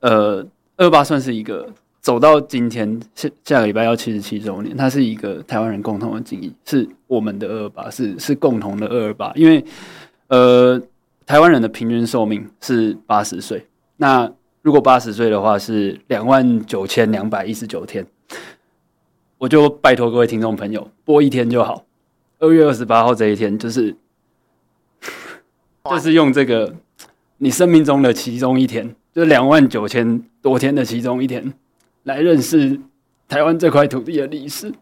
[0.00, 0.46] 呃，
[0.76, 1.68] 二二八算是一个
[2.00, 9.32] 走到今天下下个礼拜要七十七周年，它是一个台湾人共同的记忆，是我们的二二八，是是共同的二二八。
[9.34, 9.64] 因为
[10.28, 10.80] 呃，
[11.26, 13.66] 台湾人的平均寿命是八十岁，
[13.96, 14.30] 那
[14.62, 18.06] 如果八十岁的话是两万九千两百一十九天，
[19.38, 21.84] 我就拜托各位听众朋友播一天就好，
[22.38, 23.94] 二月二十八号这一天就是
[25.84, 26.74] 就是用这个。
[27.42, 31.52] 你生命中的其中一天，就两万九千多天的其中一天，
[32.04, 32.78] 来认识
[33.28, 34.72] 台湾这块土地的历史。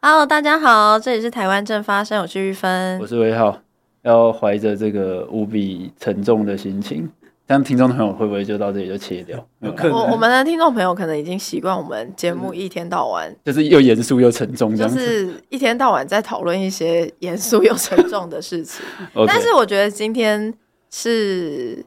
[0.00, 3.58] Hello，大家好，这里是台湾正发生，我是玉芬，我是威浩，
[4.02, 7.10] 要怀着这个无比沉重的心情。
[7.48, 9.44] 这样听众朋友会不会就到这里就切掉？
[9.58, 9.92] 有可能。
[9.92, 18.86] 我我们的听众朋友可能已经习惯我们节目一天到晚就是又严肃又沉重，这样就是一天到晚在讨论一些严肃又沉重的事情。
[19.14, 19.26] Okay.
[19.26, 20.54] 但是我觉得今天
[20.96, 21.84] 是，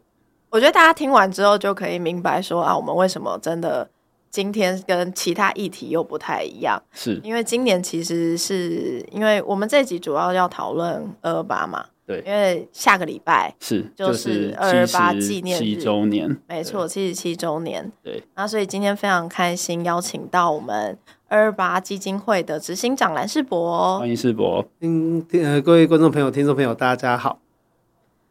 [0.50, 3.90] 我觉得大家听完之后就可以明白说啊，我们为什么真的
[4.30, 6.78] 今天跟其他议题又不太一样？
[6.92, 11.86] 是因为今年其实是因为我们这集主要要讨论二二八嘛。
[12.06, 17.90] 对，因为下个礼拜是就是二二八纪念七周年，没错，七十七周年。
[18.04, 20.98] 对，那所以今天非常开心，邀请到我们
[21.30, 24.00] 二二八基金会的执行长蓝世博。
[24.00, 27.40] 欢迎世博，嗯听呃，各位观众朋友、听众朋友，大家好。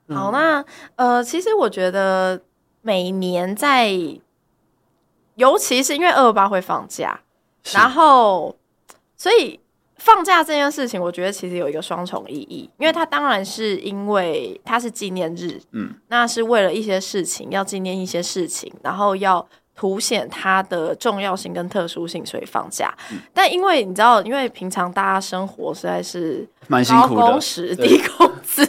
[0.09, 0.65] 好，那
[0.97, 2.41] 呃，其实我觉得
[2.83, 3.91] 每年在，
[5.35, 7.21] 尤其是因为二二八会放假，
[7.73, 8.57] 然后
[9.17, 9.61] 所以。
[9.98, 19.45] 放假这件事情，我觉得其实有一个双重意义，因为它当然是因为它是纪念日，嗯，那是为了一些事情要纪念一些事情，然后要
[19.77, 22.93] 凸显它的重要性跟特殊性，所以放假。
[23.13, 26.49] 嗯、但因为你知道，因为平常大家生活实在是
[26.89, 28.67] 高工时低工资，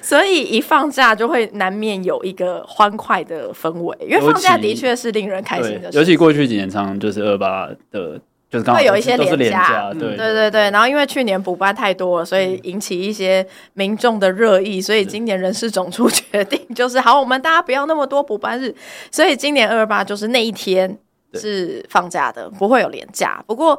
[0.00, 5.98] 所以一放假就会难免有一个欢快的氛围，因为放假的确是令人开心的事。
[5.98, 8.20] 尤其过去几年，常常就是二八的。
[8.58, 10.70] 就是会有一些连假，对对对对。
[10.70, 18.74] 然后因为去年补班太多了，所以引起一些民众的热议，所以今年人事总处 决定，就是好，我们大家不要那么多补班日，
[19.10, 20.98] 所以今年二二八就是那一天
[21.34, 23.42] 是放假的，不会有连假。
[23.46, 23.78] 不过。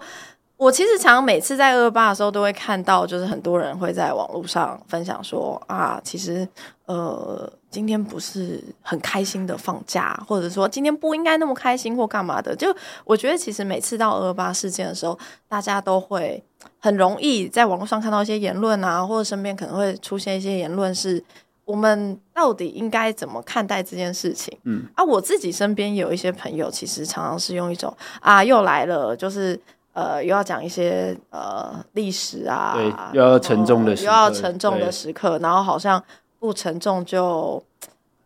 [0.57, 6.47] 我其实常每次在二二八的时候，都会看到，就是很多人会在网络上分享说啊，其实
[6.85, 12.55] 呃，今天不是很开心的放假，或者说今天不应该那么开心或干嘛的。
[12.55, 15.19] 就我觉得，其实每次到二二八事件的时候，
[15.49, 16.41] 大家都会
[16.79, 21.21] 很容易在网络上看到一些言论啊，或者身边可能会出现一些言论，是
[21.65, 24.57] 我们到底应该怎么看待这件事情？
[24.63, 29.59] 嗯，啊，我自己身边有一些朋友，其实常常是用一种啊，又来了，就是。
[29.95, 36.03] 呃，又要讲一些呃历史啊，对，又要沉重的时刻，又要沉重的时刻，然后好像
[36.45, 37.63] 不沉重就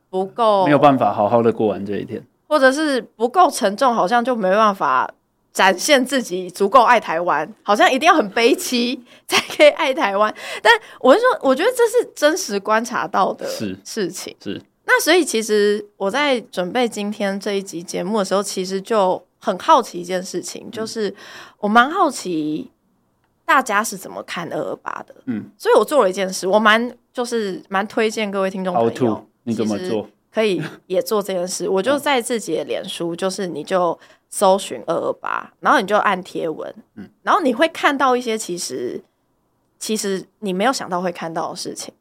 [0.10, 5.10] 不够，没有办法好好的过完这一天，或者是不够沉重，好像就没办法
[5.54, 10.34] 展现自己足够爱台湾，好像一定要很悲戚才可以爱台湾。
[10.62, 14.62] 但我是说，我觉得这是真实观察到的事情，是，是。
[14.86, 19.24] 那所以其实我在准备今天这一集节目的时候，其实就。
[19.42, 21.16] 很好奇一件事情，就是
[21.60, 22.70] 我蛮好奇
[23.46, 30.08] 大家是怎么看二二八的，嗯，所以我做了一件事，我蛮就是蛮推荐各位听众朋友，你怎么做？
[30.32, 34.00] 可以也做这件事， 我就在自己的脸书，就是你就
[34.30, 39.04] 搜寻二二八，然后你就按贴文，嗯，然后你会看到一些其实
[39.78, 41.94] 其实你没有想到会看到的事情，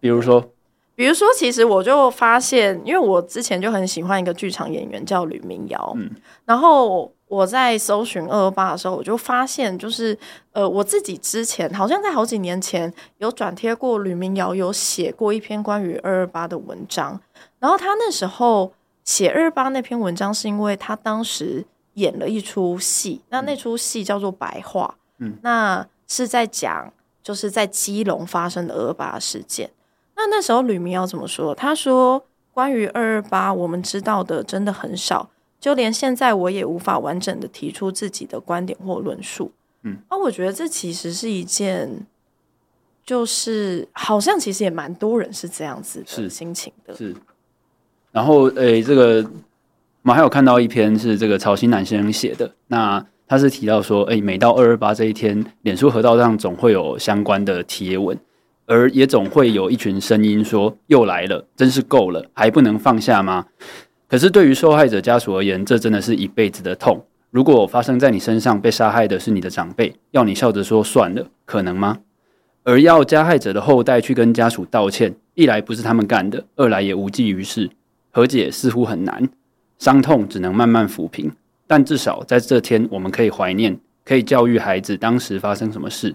[0.00, 0.50] 比如说。
[0.96, 6.10] 比如说，其实我就发现，因为我之前就很喜欢一个剧场演员叫吕明瑶，嗯，
[6.44, 10.18] 然后我在搜寻二二八的时候，我就发现，就是
[10.50, 17.20] 呃，我自己之前好像在好几年前有转贴过吕明瑶有写过一篇关于二二八的文章，
[17.60, 18.72] 然后他那时候
[19.04, 21.64] 写二二八那篇文章，是因为他当时
[21.94, 26.92] 演了一出戏，那那出戏叫做《白话》，嗯，那是在讲
[27.22, 29.70] 就是在基隆发生的二二八事件。
[30.16, 31.54] 那那时候吕明瑶怎么说？
[31.54, 39.52] 他说：“关于二二八，我们知道的真的很少，就连现在我也无法完整的提出自己的观点或论述。”
[39.84, 42.06] 嗯，那我觉得这其实是一件，
[43.04, 46.96] 就是好像其实也蛮多人是这样子的心情的。
[46.96, 47.10] 是。
[47.10, 47.16] 是
[48.12, 49.22] 然后，诶、欸，这个
[50.02, 58.18] 我们还有看到一篇是这个曹新南先生写的，那他是提到说，诶、欸，每到二二八这一天，脸书河道上总会有相关的贴文。
[58.66, 63.46] 而也总会有一群声音说：“又来了，真是够了，还不能放下吗？”
[64.10, 67.00] 可是对于受害者家属而言，这真的是一辈子的痛。
[67.30, 72.00] 如果发生在你身上，被杀害的是你的长辈，要你笑着说算了，可能吗？
[72.64, 77.70] 而要加害者的后代去跟家属道歉，一来不是他们干的，二来也无济于事。
[78.10, 79.28] 和解似乎很难，
[79.78, 81.30] 伤痛只能慢慢抚平。
[81.68, 86.12] 但至少在这天，我们可以怀念，可以教育孩子当时发生什么事。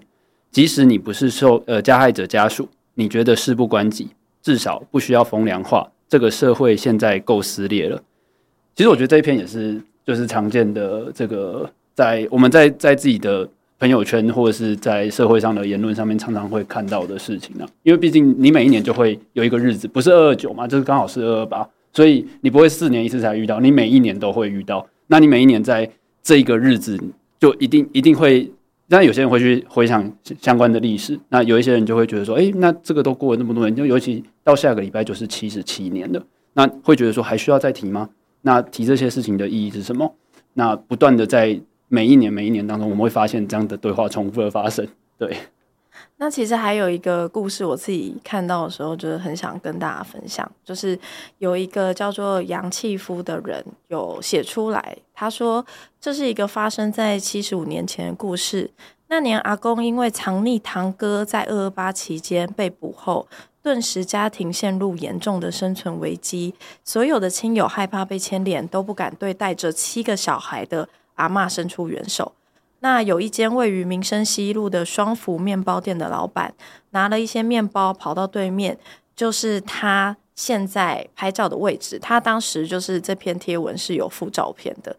[0.52, 4.10] 即使你不是受呃加害者家属，你觉得事不关己，
[4.44, 5.90] 至少不需要风凉话。
[6.08, 8.02] 这个社会现在够撕裂了。
[8.76, 13.48] 其实我觉得这一篇也是，就是常见的这个，在我们在在自己的
[13.80, 17.66] 朋友圈或者是在社会上的言论上面，常常会看到的事情呢。
[17.84, 24.86] 因为毕竟你每一年就会有一个日子，不是二二九嘛，就是刚好是二二八，所以你不会四年一次才遇到，你每一年都会遇到。
[25.08, 25.90] 那你每一年在
[26.22, 27.00] 这个日子，
[27.40, 28.52] 就一定一定会，
[28.88, 36.24] 那有些人会去回想相关的历史，那有一些人就会觉得说，哎，那这个都过了那么多年，就尤其到下个礼拜就是七十七年了，
[36.54, 38.10] 那会觉得说还需要再提吗？
[38.42, 40.14] 那提这些事情的意义是什么？
[40.54, 44.88] 那不断的在每一年每一年当中，我们会发现这样的对话重复的发生，
[45.18, 45.36] 对。
[46.18, 50.50] 那其实还有一个故事，我自己看到的时候，就是很想跟大家分享。
[50.64, 50.98] 就是
[51.40, 55.66] 有一个叫做杨契夫的人有写出来，他说
[56.00, 58.72] 这是一个发生在七十五年前的故事。
[59.08, 63.28] 那年阿公因为藏匿堂哥在二二八期间被捕后，
[63.62, 72.32] 顿时家庭陷入严重的生存危机，所有的亲友害怕被牵连，都不敢对带着七个小孩的阿嬷伸出援手。
[72.86, 76.54] 那有一间位于民生西路的双福面包店的老板，
[76.92, 78.78] 拿了一些面包跑到对面，
[79.16, 81.98] 就是他现在拍照的位置。
[81.98, 84.96] 他当时就是这篇贴文是有附照片的。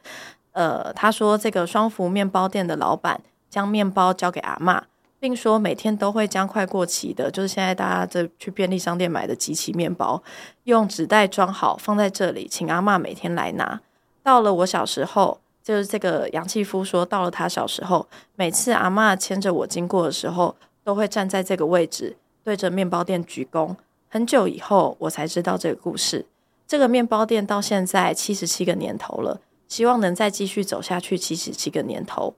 [0.51, 4.83] 呃，他说这个双福面包店的老板将面包交给阿嬷，
[5.21, 10.21] 并说每天都会将快过期的，就是现在大家这去便利商店买的即期面包，
[10.65, 13.81] 用纸袋装好放在这里，请阿嬷每天来拿。
[14.25, 15.39] 到了我小时候。
[15.67, 20.55] 就是这个杨继夫说，到了他小时候，每次阿嬷牵着我经过的时候，
[20.85, 23.75] 都会站在这个位置，对着面包店鞠躬。
[24.09, 26.25] 很久以后，我才知道这个故事。
[26.69, 32.33] 这个面包店到现在七十七个年头了，希望能再继续走下去七十七个年头。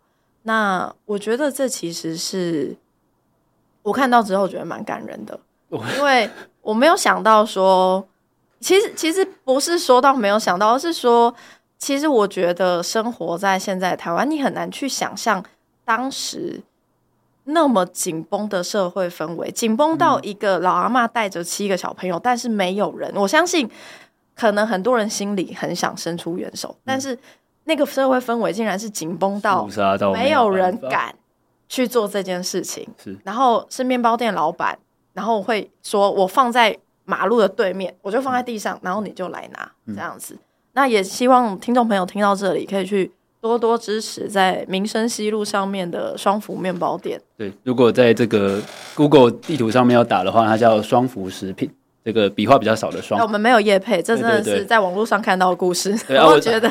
[0.44, 2.75] 那我觉得这其实是
[3.82, 5.38] 我看到之后觉得蛮感人的，
[5.69, 6.30] 因为
[6.62, 8.02] 我没有想到说，
[8.58, 11.34] 其实其实不是说到没有想到，而是说。
[11.78, 15.42] 其实我觉得生活在现在台湾，你很难去想象
[15.84, 16.60] 当时
[17.44, 23.10] 那么紧绷的社会氛围，紧绷到一个老阿妈带着七个小朋友，但是没有人。
[23.14, 23.70] 我相信，
[24.34, 27.16] 可能很多人心里很想伸出援手，但是
[27.64, 29.66] 那个社会氛围竟然是紧绷到
[30.12, 31.14] 没有人敢
[31.69, 32.86] 去做这件事情。
[33.25, 34.76] 然后是面包店老板，
[35.12, 40.36] 然后会说：“我放在马路的对面，我就放在地上，然后你就来拿，这样子。”
[40.78, 43.10] 那也希望听众朋友听到这里，可以去
[43.40, 47.20] 多多支持在民生西路上面的双福面包店。
[47.36, 48.62] 对，如果在这个
[48.94, 51.69] Google 地图上面要打的话，它叫双福食品，
[52.04, 53.20] 这个笔画比较少的双。
[53.20, 55.90] 我们没有叶配，这真的是在网络上看到的故事。
[56.06, 56.70] 对对对，我觉得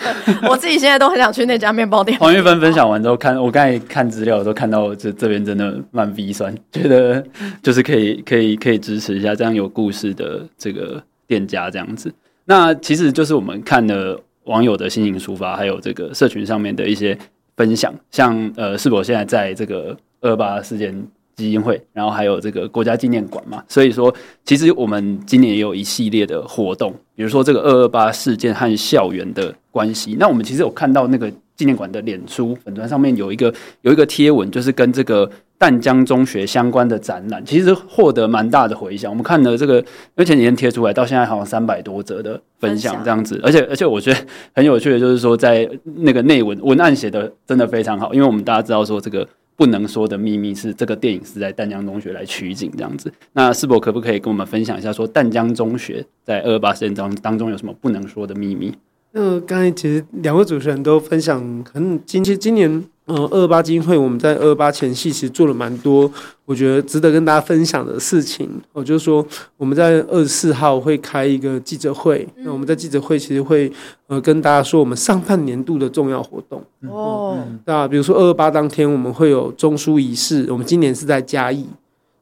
[0.50, 2.18] 我自己现在都很想去那家面包店。
[2.18, 7.22] 黄玉芬分享完之后，看我刚才看资料都看到这这边真的蛮鼻酸，觉得
[7.62, 12.10] 就是可以可以可以支持一下这样有故事的这个店家这样子。
[12.50, 17.18] 那其实就是我们看了网友的心情抒发，还有这个社群上面的一些
[17.58, 21.06] 分享，像呃，是否现在在这个二二八事件
[21.36, 24.16] 基金会，然后还有这个国家纪念馆嘛，所以说
[24.46, 30.16] 其实我们今年也有一系列的活动，比如说这个二二八事件和校园的关系。
[30.18, 35.30] 那我们其实有看到那个纪念馆的脸书粉砖上面有一个有一个贴文，就是跟这个。
[35.58, 39.12] 淡江中学相关的展览，其实获得蛮大的回响。
[39.12, 39.86] 我们看了这个，因
[40.16, 43.40] 为前几天贴出来，到现在好像三百多则的分享这样子。
[43.44, 44.20] 而且，而且我觉得
[44.54, 48.14] 很有趣的，就是说在那个内文文案写的真的非常好。
[48.14, 53.12] 因为我们大家知道说，这个不能说的秘密是这个电影是在淡江中学来取景这样子。
[53.34, 58.72] 那世博可不可以跟我们分享一下，说淡江中学在二二八事件当当中有什么不能说的秘密？
[59.12, 61.40] 那刚才其实两位主持人都分享
[61.74, 62.84] 很今其实今年。
[63.10, 66.12] 嗯，二二八基金会我们在二二八前夕其实做了蛮多，
[66.44, 68.50] 我觉得值得跟大家分享的事情。
[68.74, 73.72] 我就是说，我们在二十四号会开一个记者会，那我们在记者会其实会
[74.08, 76.62] 呃跟大家说我们上半年度的重要活动
[76.92, 81.66] 哦，对啊，比如说二二八当天我们会有中书仪式，我们今年是在嘉义。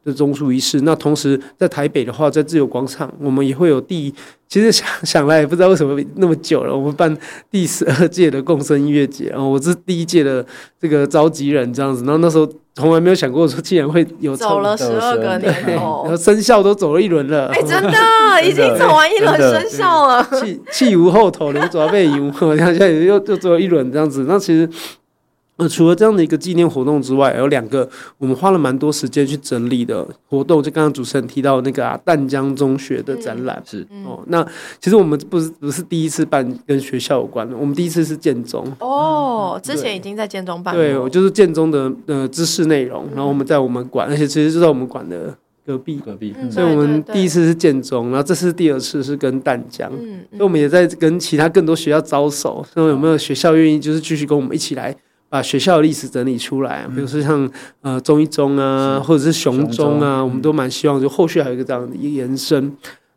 [0.06, 4.14] 的中书仪式，那同时在台北的话，在自由广场，我们也会有第，
[4.48, 7.18] 其实想想来也不知道为什么那么久了，我们办
[7.50, 10.46] 第十二届的共生音乐节，然后我是第一届的
[10.80, 24.70] 这个召集人这样子，然后那时候从来没有想过说竟然会有走了十二个年头，然 后生肖都走了一轮了，哎、欸，真的已经走完一轮生肖了， 气气无后头，龙爪背影，我想现在又又走了一轮这样子，那其实。
[25.58, 33.88] 呃，除了这样的一个纪念活动之外，有两个我们花了蛮多时间去整理的活动，就刚刚主持人提到那个啊，淡江中学的展览、嗯、是。
[34.06, 34.22] 哦。
[34.28, 34.46] 那
[34.82, 40.82] 其实我们不是不是第一次办跟学校有关的，我们第一次是建中哦、嗯，之前已经在建中办了。
[40.82, 45.34] 对，我就是建中的呃知识内容，然后我们在我们馆，而且其实就在我们馆的
[45.66, 54.94] 隔壁隔壁、嗯，所以我们第一次是建中，然后这次第二次是跟淡江，嗯，所以我们也在跟其他更多学校招手，说有没有学校愿意就是继续跟我们一起来。
[55.30, 57.50] 把学校的历史整理出来，比如说像
[57.82, 62.72] 呃中一中啊，或者是雄中啊，我们都蛮希望就后续还有一个这样的一个延伸。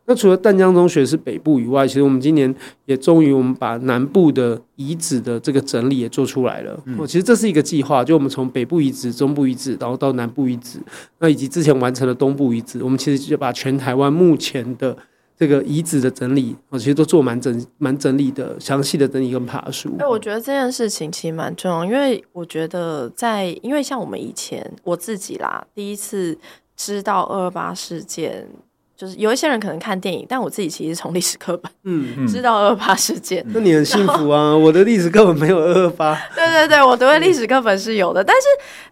[0.05, 2.53] 那除了淡江中学是北部以外，其实我们今年
[2.85, 6.73] 也终于我们把南部的遗址的这个整理也做出来了。
[6.97, 10.79] 哦，其实这是一个计划，就我们从北部遗址、中部遗址，然后到南部遗址，
[11.19, 14.97] 那以及之前完成的东部遗址，我们其实就把全台湾目前的。
[15.39, 19.95] 这个遗址的整理，我其实都做蛮整、蛮整理的，详细的整理跟爬书。
[19.97, 26.37] 哎，我觉得这件事情其实蛮重要，因为我觉得在，因为像我们以前我自己啦，第一次
[26.75, 28.45] 知道二二八事件，
[28.97, 33.41] 就是有一些人可能看电影，但我自己其实从历史课本，嗯，知道二二八事件。
[33.47, 34.53] 那你很幸福啊！
[34.53, 36.19] 我的历史课本没有二二八。
[36.35, 38.47] 对对对，我读的历史课本是有的，但是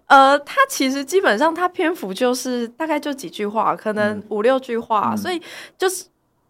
[0.06, 5.42] 呃，它其实基本上它篇幅就是大概就几句话，可能五六句话，嗯、所以
[5.77, 6.06] 就是。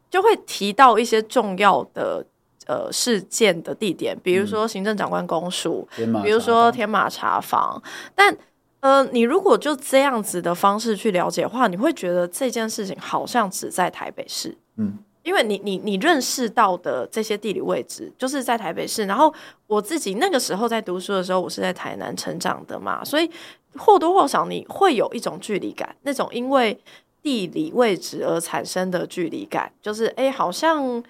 [0.10, 2.26] 就会提到一些重要的
[2.66, 7.82] 呃事件的地点，比如说行政长官公署，嗯、比如说天马茶房。
[8.16, 8.36] 但
[8.80, 14.56] 呃，你如果就这样子的方式去了解的话，你会觉得这件事情好像只在台北市。
[14.78, 19.06] 嗯，因为你你你认识到的这些地理位置就是在台北市。
[19.06, 19.34] 然后
[19.66, 23.30] 我自己那个时候在读书的时候，我是在台南成长的嘛，所以
[23.76, 26.80] 或多或少你会有一种距离感，那种因为。
[27.28, 31.04] 地理位置而产生的距离感，就是哎、好像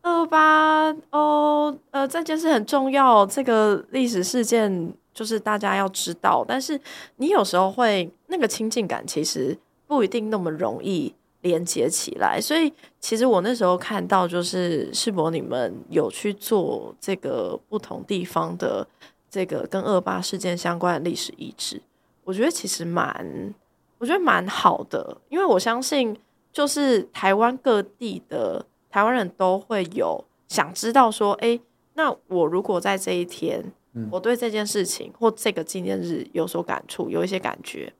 [0.00, 6.44] 二八哦，呃，这件事很重要，这个历史事件就是大家要知道。
[6.48, 6.80] 但是
[7.18, 12.40] 你有时候会那个亲近感，其实不一定那么容易连接起来。
[12.40, 18.84] 所以其实我那时候看到，就是世博你们有去做这个不同地方的
[19.30, 21.80] 这个跟二八事件相关的历史遗址，
[22.24, 23.54] 我觉得其实蛮。
[24.02, 26.16] 我觉得蛮好的，因为我相信，
[26.52, 31.60] 就是台湾各地的台湾人都会有想知道说，哎，
[31.94, 33.64] 那我如果在这一天，
[34.10, 37.92] 我对这件事情或这个纪念日有所感触，有一些感觉，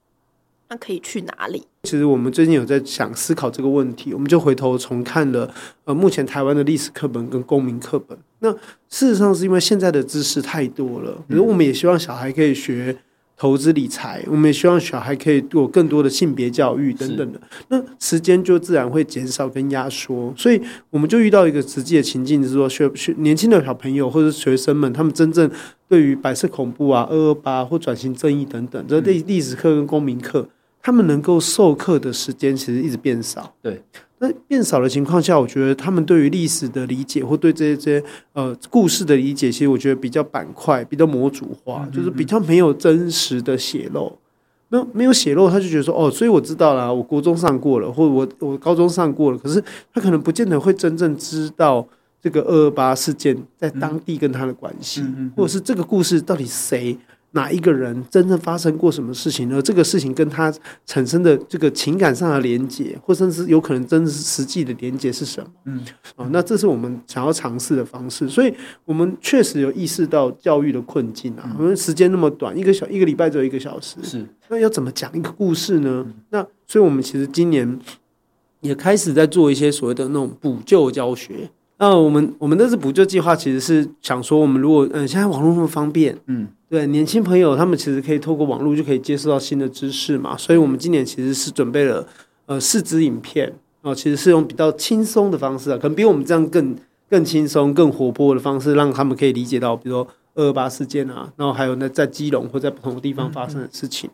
[0.70, 1.68] 那可以去哪里？
[1.84, 5.54] 其实我们最近有在想思考这个问题，我们就回头重看了
[5.84, 8.18] 呃，目前台湾的历史课本跟公民课本。
[8.40, 8.50] 那
[8.88, 12.98] 事实上是因为现在的知识太多了，比如我们也希望小孩可以学。
[13.42, 25.50] 投资理财，我们也希望小孩可以有更多的性别教育等等的，那时间就自然会减少跟压缩，所以我们就遇到一个实际的情境，就是说学学年轻的小朋友或者学生们，他们真正
[25.88, 30.48] 对于白色恐怖啊、二二八或转型正义等等这历历史课跟公民课，
[30.82, 33.54] 他们能够授课的时间其实一直变少。
[33.62, 33.82] 对。
[34.18, 38.00] 那变少的情况下，我觉得他们对于历史的理解，或对这些
[38.34, 44.16] 呃故事的理解，其实我觉得比较板块，比较模组化，就是比较没有真实的写漏。
[44.68, 49.62] 没有没有血肉，他就觉得说哦，所以我知道了，我国中上过了，或者我我高中上过了，可是
[49.92, 51.84] 他可能不见得会真正知道
[52.22, 55.04] 这个二二八事件在当地跟他的关系，
[55.36, 56.96] 或者是这个故事到底谁。
[57.34, 59.60] 哪一个人真正发生过什么事情呢？
[59.60, 60.52] 这个事情跟他
[60.84, 65.50] 产生的这个情感上的连接，或甚至有可能真实实际的连接是什么？
[65.64, 65.80] 嗯，
[66.16, 68.28] 哦，那这是我们想要尝试的方式。
[68.28, 71.56] 所以，我们确实有意识到教育的困境啊。
[71.58, 76.06] 我们时间那么短，一个小一个礼拜只有一个小时，是那要怎么讲一个故事呢？
[76.30, 77.78] 那所以我们其实今年
[78.60, 81.50] 也开始在做一些所谓的那种补救教学。
[81.78, 86.46] 那我们我们那次补救计划其实是想说，我们如果嗯，现在网络那么方便，嗯。
[86.72, 92.08] 对，年轻朋友，他们其实可以透过网络就可以接受到新的知识嘛，所以我们今年其实是准备了
[92.46, 93.52] 呃四支影片
[93.82, 96.74] 哦，其实是用比较轻松的方式啊，可能比我们这样更
[97.10, 104.08] 更轻松、更活泼的方式，让他们可以理解到，比如说二二八事件啊，然后还有呢在基隆或在不同的地方发生的事情，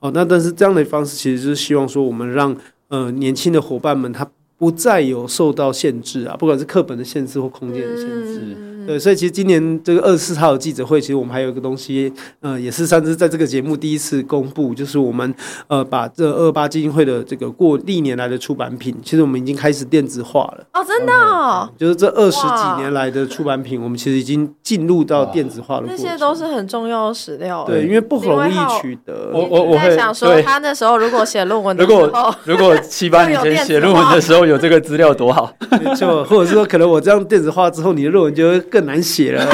[0.00, 2.54] 哦，那但是这样的方式其实就是希望说，我们让
[2.88, 8.40] 呃年轻的伙伴们他不再有受到限制啊，不管是课本的限制或空间的限制。
[8.56, 15.34] 嗯对，所以其实今年这个二十四号的记者会，其实我们还有一个东西，呃，也是上次在这个节目第一次公布，就是我们
[15.68, 20.66] 呃把这二二八基金会的这个过历年来的出版品，其实我们已经开始电子化了。
[20.74, 21.66] 哦，真的哦？
[21.66, 25.96] 嗯，就是这二十几年来的出版品，我们其实已经进入到电子化的过程。
[25.96, 27.64] 这些都是很重要的史料。
[27.64, 29.30] 对，因为不容易取得。
[29.32, 35.52] 我我我会想说，他那时候如果写论文的时候，如果如果七八年前写论文的时候有这个资料多好。
[35.70, 39.46] 没错，或者是说，可能我这样电子化之后，你的论文就会更难写了。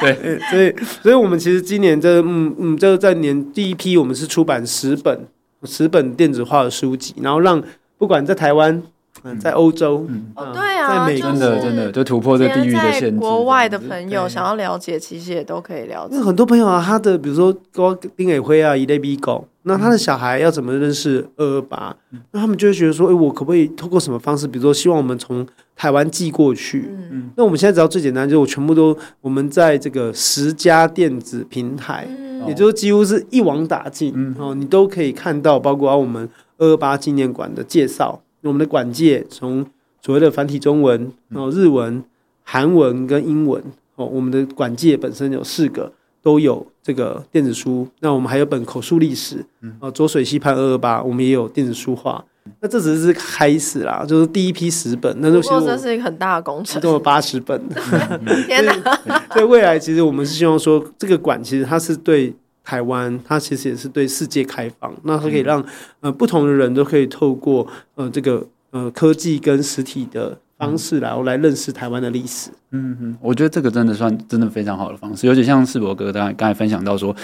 [0.00, 5.26] 对， 所以所以我们其实今年这嗯嗯，这在年第一批，我们是出版十本
[5.64, 7.62] 十本电子化的书籍，然后让
[7.98, 8.82] 不管在台湾。
[9.22, 13.16] 嗯，在欧洲，嗯，哦，对啊，在美国真的真的就突破这地域的限制。
[13.18, 16.14] 国外的朋友想要了解，其实也都可以了解。
[16.14, 21.96] 因为很多朋友啊，他的比如说高丁伟辉啊，一类 B 狗，那他的小孩要怎么认识二二八？
[22.32, 24.46] 那他们就会觉得说，哎，我可不可以透过什么方式？
[24.46, 26.90] 比如说，希望我们从台湾寄过去。
[27.10, 32.06] 嗯，那我们现在只要最简单，就是我全部都我们在这个十家电子平台，
[32.46, 36.28] 也就是几乎是一网打尽，哦，你都可以看到，包括我们
[36.58, 38.20] 二二八纪念馆的介绍。
[38.42, 39.64] 我们的馆界从
[40.02, 42.04] 所谓的繁体中文、哦日文、
[42.42, 43.62] 韩文跟英文
[43.96, 45.90] 哦，我们的馆界本身有四个
[46.22, 47.88] 都有这个电子书。
[48.00, 49.44] 那我们还有本口述历史，
[49.80, 52.22] 哦浊水溪畔二二八，我们也有电子书化。
[52.60, 57.58] 那这只是开始啦，就是第一批十本，那就希望这是一个很大的工程，都有八十本。
[58.46, 59.22] 天哪！
[59.32, 65.64] 所以未来其实我们是希望说，这个馆其实它是对台湾，它其实也是对世界开放，那它可以让
[66.00, 72.50] 呃不同的人都可以透过呃这个呃科技跟实体的方式，然后来认识台湾的历史。
[72.70, 77.14] 嗯嗯，我觉得这个真的算真的非常好的方式，尤其像世博哥刚刚才分享到说，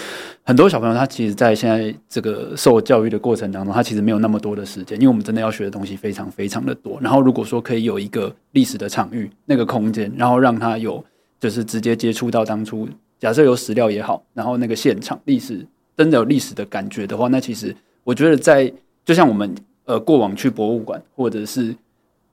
[0.43, 6.97] 很多小朋友他其实，在现在这个受教育的过程当中，他其实没有那么多的时间，因为我们真的要学的东西非常非常的多。
[7.01, 11.03] 然后如果说可以有一个历史的场域，那个空间，然后让他有
[11.39, 12.87] 就是直接接触到当初。
[13.19, 15.63] 假设有史料也好，然后那个现场历史
[15.95, 18.71] 真的有历史的感觉的话，那其实我觉得在
[19.05, 19.53] 就像我们
[19.85, 21.75] 呃过往去博物馆或者是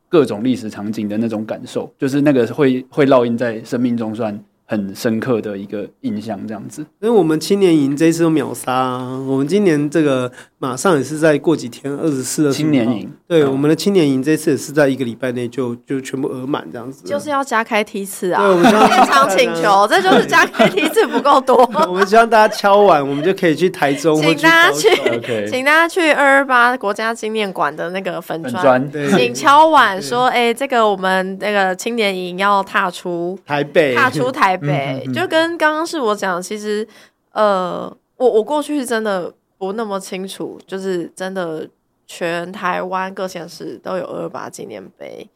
[0.09, 4.39] 各种历史场景的那种感受，就是那个会会烙印在生命中算
[4.71, 6.83] 很深刻的一个印象，这样子。
[7.01, 21.59] 因为我们青年营这一次都秒杀啊，我们今年这个马上也是在过几天二十四的青年营，对，我们的青年营这次也是在一个礼拜内就就全部额满这样子，就是要加开梯次啊，对，我们现场 请求， 这就是加开梯次不够多。
[21.89, 24.89] 我们希望大家敲完，我们就可以去台中，请大家去
[25.51, 29.09] 请大家去二二八国家纪念馆的那个粉专，对。
[29.13, 35.03] 请敲碗说，哎，这个我们那个青年营要踏出台北，踏出台北。
[35.05, 36.87] 对，就跟刚刚是我讲，其实，
[37.33, 41.69] 呃，我我过去真的不那么清楚，就是真的
[42.07, 45.29] 全台湾各县市都有二二八纪念碑。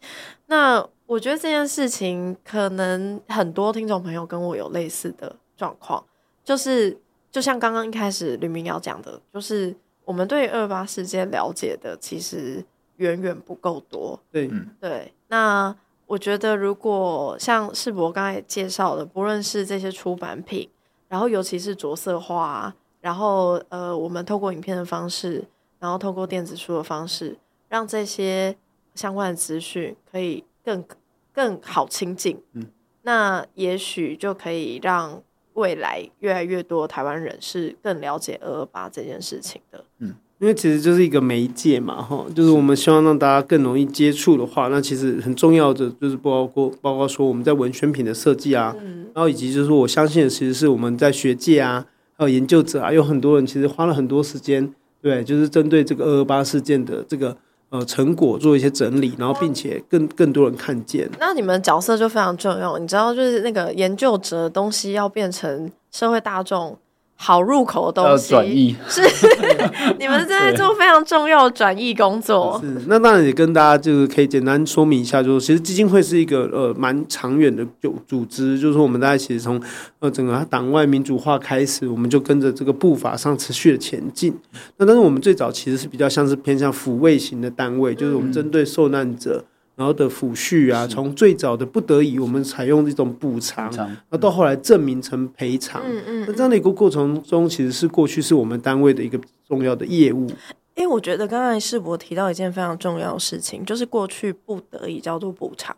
[0.46, 6.04] 那我觉得这件事情，可能很多听众朋友跟我有类似的状况，
[6.44, 6.98] 就是
[7.30, 12.64] 就像刚刚一开始吕明瑶讲的，就是我们对二二八事件了解的其实
[12.96, 14.20] 远远不够多。
[14.30, 15.74] 对，对，那。
[16.12, 20.68] 我觉得，如果像世博刚才介绍的，不论是这些出版品，
[21.08, 25.42] 然后尤其是着色画，然后呃，我们透过影片的方式，
[25.78, 27.38] 然后透过电子书的方式，
[27.70, 28.54] 让这些
[28.94, 30.84] 相关的资讯可以更
[31.32, 32.66] 更好亲近，嗯，
[33.00, 35.22] 那也许就可以让
[35.54, 40.14] 未来越来越多台湾人是更了解二二八这件事情的，嗯。
[40.42, 51.86] 因为其实就是一个媒介嘛，哈，就是我们希望让大家更容易接触的话，那其实很重要的就是包括包括说我们在文宣品的设计啊，嗯然后以及就是说我相信的其实是我们在学界啊，
[52.18, 54.68] 还有研究者啊，有很多人其实花了很多时间，
[55.00, 57.36] 对，就是针对这个二二八事件的这个
[57.68, 61.08] 呃成果做一些整理，然后并且更更多人看见。
[61.20, 66.76] 那你们角色就非常重要，你知道，就是那个研究者的东西要变成社会大众。
[67.24, 69.00] 好入口的东西，转译是
[70.00, 72.58] 你们正在做非常重要的转译工作。
[72.60, 79.62] 是，那当然也跟大家就是可以简单说明一下，就是其实基金会是一个呃蛮长远的组组织，就是说我们大家其实从
[80.00, 84.36] 呃整个党外民主化开始，我们就跟着这个步伐上持续的前进。
[84.78, 89.44] 那但是我们最早其实是比较像是偏向抚慰型的单位，就是我们针对受难者。
[89.82, 95.82] 然后的抚恤啊，从最早的不得已，我们采用这种补偿，然后到后来证明成赔偿。
[95.84, 96.24] 嗯嗯。
[96.28, 99.18] 那这样的一个过程中，其实是过去是我们单位的一个
[99.48, 100.28] 重要的业务。
[100.76, 105.76] 因为我觉得刚才世博提到一件非常重要的事情，就是过去不得已叫做补偿，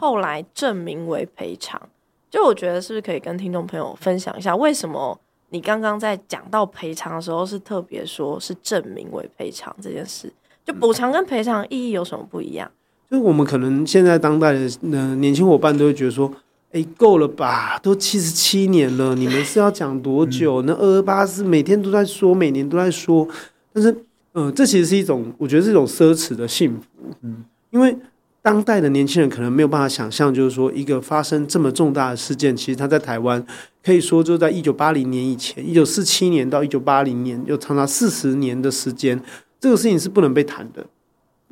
[0.00, 1.80] 后来证明为赔偿。
[2.28, 5.16] 就我觉得是不是可以跟听众朋友分享一下，为什么
[5.50, 10.32] 你刚刚在讲到赔偿的时候，是特别说是证明为赔偿这件事？
[10.64, 12.70] 就补偿跟赔偿意义有什么不一样？
[13.10, 16.32] 就是我们可能现在当代的呃年轻伙伴都会觉得说，
[16.72, 20.62] 哎，够了吧，都七十七年了，你们是要讲多久？
[20.62, 23.28] 那二二八是每天都在说，每年都在说，
[23.72, 23.94] 但是，
[24.32, 26.82] 呃，这其实是一种，我觉得是一种奢侈的幸福，
[27.22, 27.96] 嗯，因为
[28.42, 33.44] 当代的年轻人可能没有办法想象，就是说一个发生这么重大的事件，其实他在台湾
[33.82, 39.22] 可以说就在一九八零年以前，一九四七年到一九八零年，有长达四十年的时间，
[39.60, 40.84] 这个事情是不能被谈的。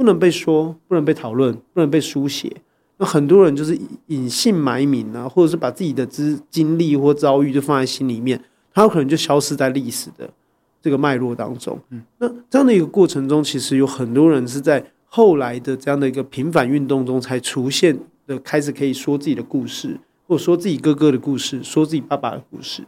[0.03, 2.53] 不能被说，不能被讨论，不能被书写。
[2.99, 8.43] 那很多人就是隐姓埋名啊，或者是把自己的资经历或遭遇就放在心里面，
[8.75, 10.29] 他有可能就消失在历史的
[10.83, 11.79] 这个脉络当中。
[11.91, 22.83] 嗯，那这样的一个过程中，其实有很多人是在后来的这样的一个平反运动中才出现的，开始可以说自己的故事，或者说自己哥哥的故事，说自己爸爸的故事。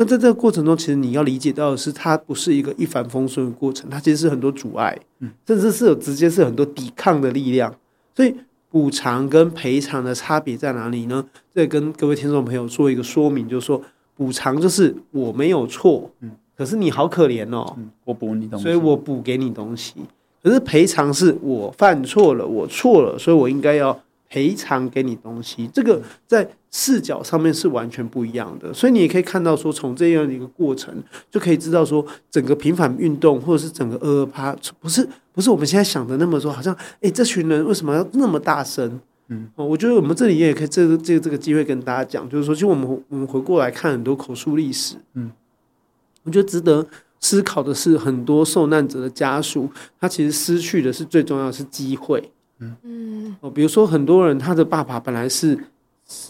[0.00, 7.70] 那在这个过程中，其实你要理解到的是，它不是一个一帆风顺的过程，它其实是很多阻碍，嗯，甚至是有直接是很多抵抗的力量。
[8.16, 8.34] 所以
[8.70, 11.22] 补偿跟赔偿的差别在哪里呢？
[11.54, 13.78] 这跟各位听众朋友做一个说明，就是说
[14.16, 19.96] 补偿就是我没有错，嗯，可是你好可怜哦，嗯，我补你东西，所以我补给你东西。
[20.42, 24.00] 可是赔偿是我犯错了，我错了，所以我应该要。
[24.30, 30.94] 赔偿给你东西，这个在视角上面是完全不一样的，所以你也可以看到说，从这样的一个过程，
[31.28, 39.00] 就可以知道说，整个平反运动或者是整个二二八，不是不是我们现在想的那么说，好像哎，这群人为什么要那么大声？
[39.26, 45.32] 嗯，我觉得我们这里也可以这个这个这个机会跟大家讲，就是说，其实我们我们回过来看很多口述历史，嗯，
[46.22, 46.86] 我觉得值得
[47.18, 49.68] 思考的是，很多受难者的家属，
[50.00, 52.30] 他其实失去的是最重要的是机会。
[52.60, 55.58] 嗯，哦，比如说很多人，他的爸爸本来是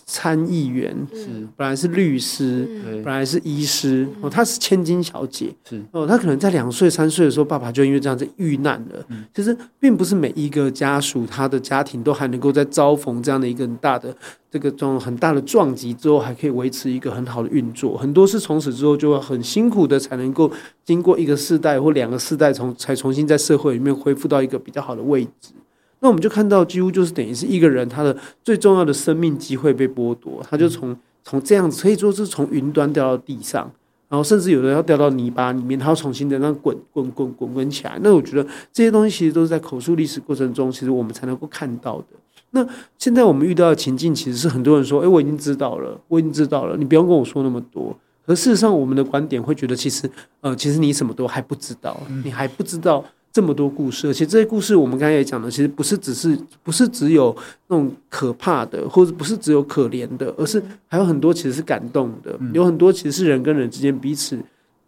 [0.04, 1.48] 参议员，是。
[1.56, 2.68] 本来是律师，
[3.02, 5.82] 本来是医师，哦，他是千金小姐，是。
[5.92, 9.06] 哦，他可能在两岁三岁的时候，爸爸就因为这样子遇难了。
[9.34, 14.14] 其实并不是每一个家属，他的家庭都还能够在遭逢这样的一个很大的
[14.50, 17.96] 这个这种很大的撞击之后，还可以维持一个很好的运作。
[17.96, 20.50] 很多是从此之后就会很辛苦的才能够
[20.84, 25.52] 经过一个世代或两个世代，从才重新在社会里面恢复到一个比较好的位置。
[26.00, 33.70] 那我们就看到，几乎就是等于是一个人他的最重要的生命机会被剥夺，他就从从这样子可以说是从云端掉到地上，
[34.08, 37.98] 然后甚至有的要掉到泥巴里面，他要重新的那滚滚滚滚滚起来。
[38.02, 42.06] 那我觉得这些东西其实都是在口述历史过程中，其实我们才能够看到的。
[42.52, 42.66] 那
[42.98, 50.10] 现在我们遇到的情境，其实是很多人说：“诶，我已经知道了，我已经知道了，你不用跟我说那么多。”可事实上，我们的观点会觉得，其实
[50.40, 53.04] 呃，其实你什么都还不知道，你还不知道。
[53.32, 57.36] 这么多故事，而且这些故事我们刚才也讲了，其实不是只是不是只有
[57.68, 64.36] 那种可怕的，或者不是只有可怜的，而是还有很多其实是感动的，有很多其实是人跟人之间彼此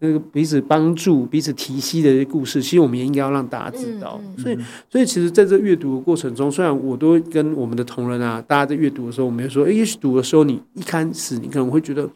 [0.00, 2.60] 那个彼此帮助、彼此提携的一些故事。
[2.60, 4.20] 其实我们也应该要让大家知道。
[4.36, 4.58] 所以，
[4.90, 12.10] 所以其实在这阅读的过程中，虽然我都跟我们的同仁啊，大家在阅读的时候，我们也说，也许读的时候，你一开始你可能会觉得。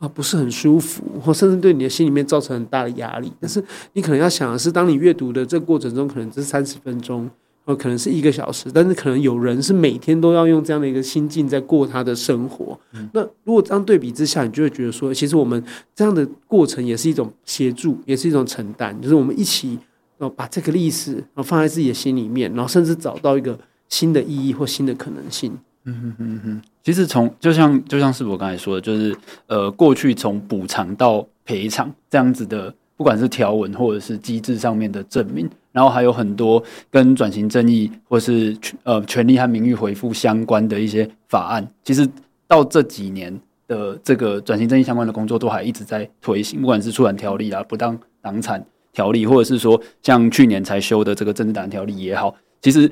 [0.00, 3.30] 啊，不是很舒服，或甚至对你的心里面造成很大的压力。
[3.38, 7.30] 但是你可能要想的是，当你阅读的这个过程中，可能只是三十分钟，
[7.66, 12.80] 或可能是一个小时，但是可能有人是每天都要用这样的一个心境在过他的生活。
[12.94, 15.62] 嗯、那如果这样对比之下，你就会觉得说，其实我们
[15.94, 19.78] 这样的过程也是一种协助，也是一种承担，就是我们一起
[20.16, 23.58] 哦把这个历史然后放在自己的心里面，然后甚至找到一个
[23.90, 25.52] 新的意义或新的可能性。
[25.84, 29.16] 嗯哼哼哼，其实从就像就像是我刚才说的，就是
[29.46, 42.06] 呃，过去从补偿到赔偿这样子的，不管是条文或者是机制上面的证明，然后还有很多跟转型正义或是呃权利和名誉回复相关的一些法案，其实
[42.46, 43.34] 到这几年
[43.66, 48.62] 的这个转型正义相关的工作都还一直在推行，不管是出版条例啊、不当党产
[48.92, 52.90] 条例，或者是说像去年才修的这个政治档案条例也好，其实。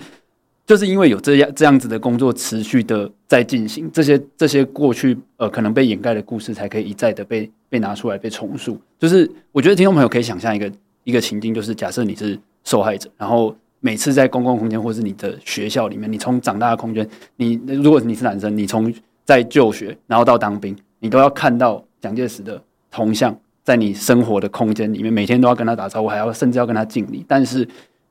[0.68, 8.78] 就是因为有这样这样子的工作持续的在进行，这些这些过去呃可能被掩盖的故事，才可以一再的被被拿出来被重塑。
[8.98, 10.70] 就是我觉得听众朋友可以想象一个
[11.04, 18.92] 一个情境，就是假设你是受害者，然后每次在公共空间或是你的学校里面，你从长大的空间，你如果你是男生，你从
[19.24, 27.66] 在就学然后到当兵，你都要看到蒋介石的铜像在你生活的空间里面，每天都要跟他打招呼，还要甚至要跟他敬礼，但是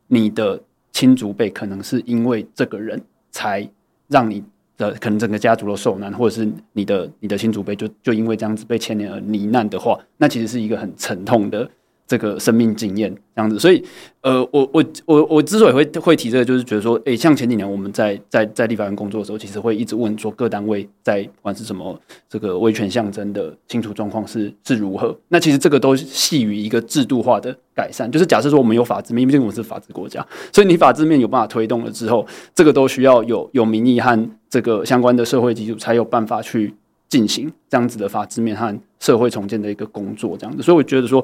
[0.08, 0.60] 你的。
[0.98, 3.70] 亲族辈可能是因为这个人才
[4.08, 4.44] 让你
[4.78, 11.70] 的可能整个家族都受难，或者是你的你的亲族辈就就因为这样子被牵连而罹难的话，那其实是一个很沉痛的。
[12.08, 13.84] 这个生命经验这样子，所以
[14.22, 25.14] 呃，我我我我之所以会会提这个，就是觉得说，诶，像前几年我们在在在立法院工作的时候，其实会一直问说，各单位在不管是什么这个威权象征的清除状况是是如何。
[25.28, 36.74] 那其实这个都系于一个制度化的改善，就是假设说我们有法治面，毕竟我们是法治国家，所以你法治面有办法推动了之后，这个都需要有有民意和这个相关的社会基础，才有办法去
[37.10, 40.64] 进行这样子的法治面和社会重建的一个工作，这样子。
[40.64, 41.22] 所以我觉得说。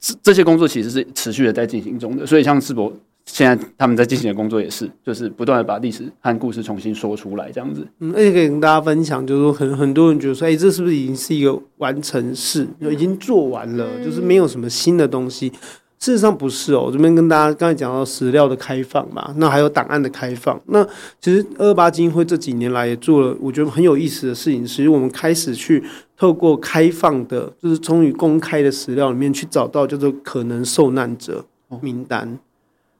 [0.00, 2.92] 这这些工作其实是持续的在进行中的，所以像世博
[3.26, 7.86] 现在他们在进行的工作也是，就是不断的把历史和故事重新说出来，这样子。
[8.00, 15.52] 嗯，而且可以跟大家分享，就是说很很多人觉得说，哎，这是不是已经是一个完成式，就已经做完了，就是没有什么新的东西。
[16.00, 20.58] 事实上不是哦，我这边跟大家刚才讲到史料的开放嘛，那还有档案的开放。
[20.66, 20.82] 那
[21.20, 25.84] 其实二二八基金会这几年来也做了，我觉得很有意思的事情，是我们开始去
[26.16, 31.44] 透过开放的，就是从于公开的史料里面去找到叫做可能受难者
[31.82, 32.38] 名单。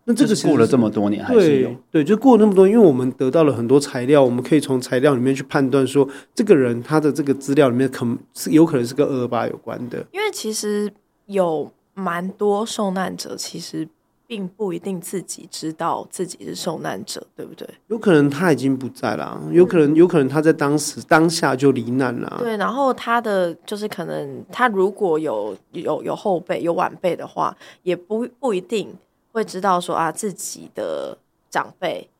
[0.04, 10.04] 那这个过了这么多年还是有，对对，就过了那么多，因为我们得到了很多材料，我们可以从材料里面去判断说，这个人他的这个资料里面可能是有可能是跟二二八有关的。
[10.12, 10.90] 因为其实
[11.26, 13.88] 有蛮多受难者，其实
[14.26, 17.68] 并不一定自己知道自己是受难者，对不对？
[17.88, 22.36] 有可能他已经不在了，有可能有可能他在当时当下就罹难了。
[22.38, 28.96] 对，然后他的就是可能他如果有有有后辈有晚辈的话，也不不一定。
[29.32, 31.16] 会知道说啊，自己的
[31.48, 32.10] 长辈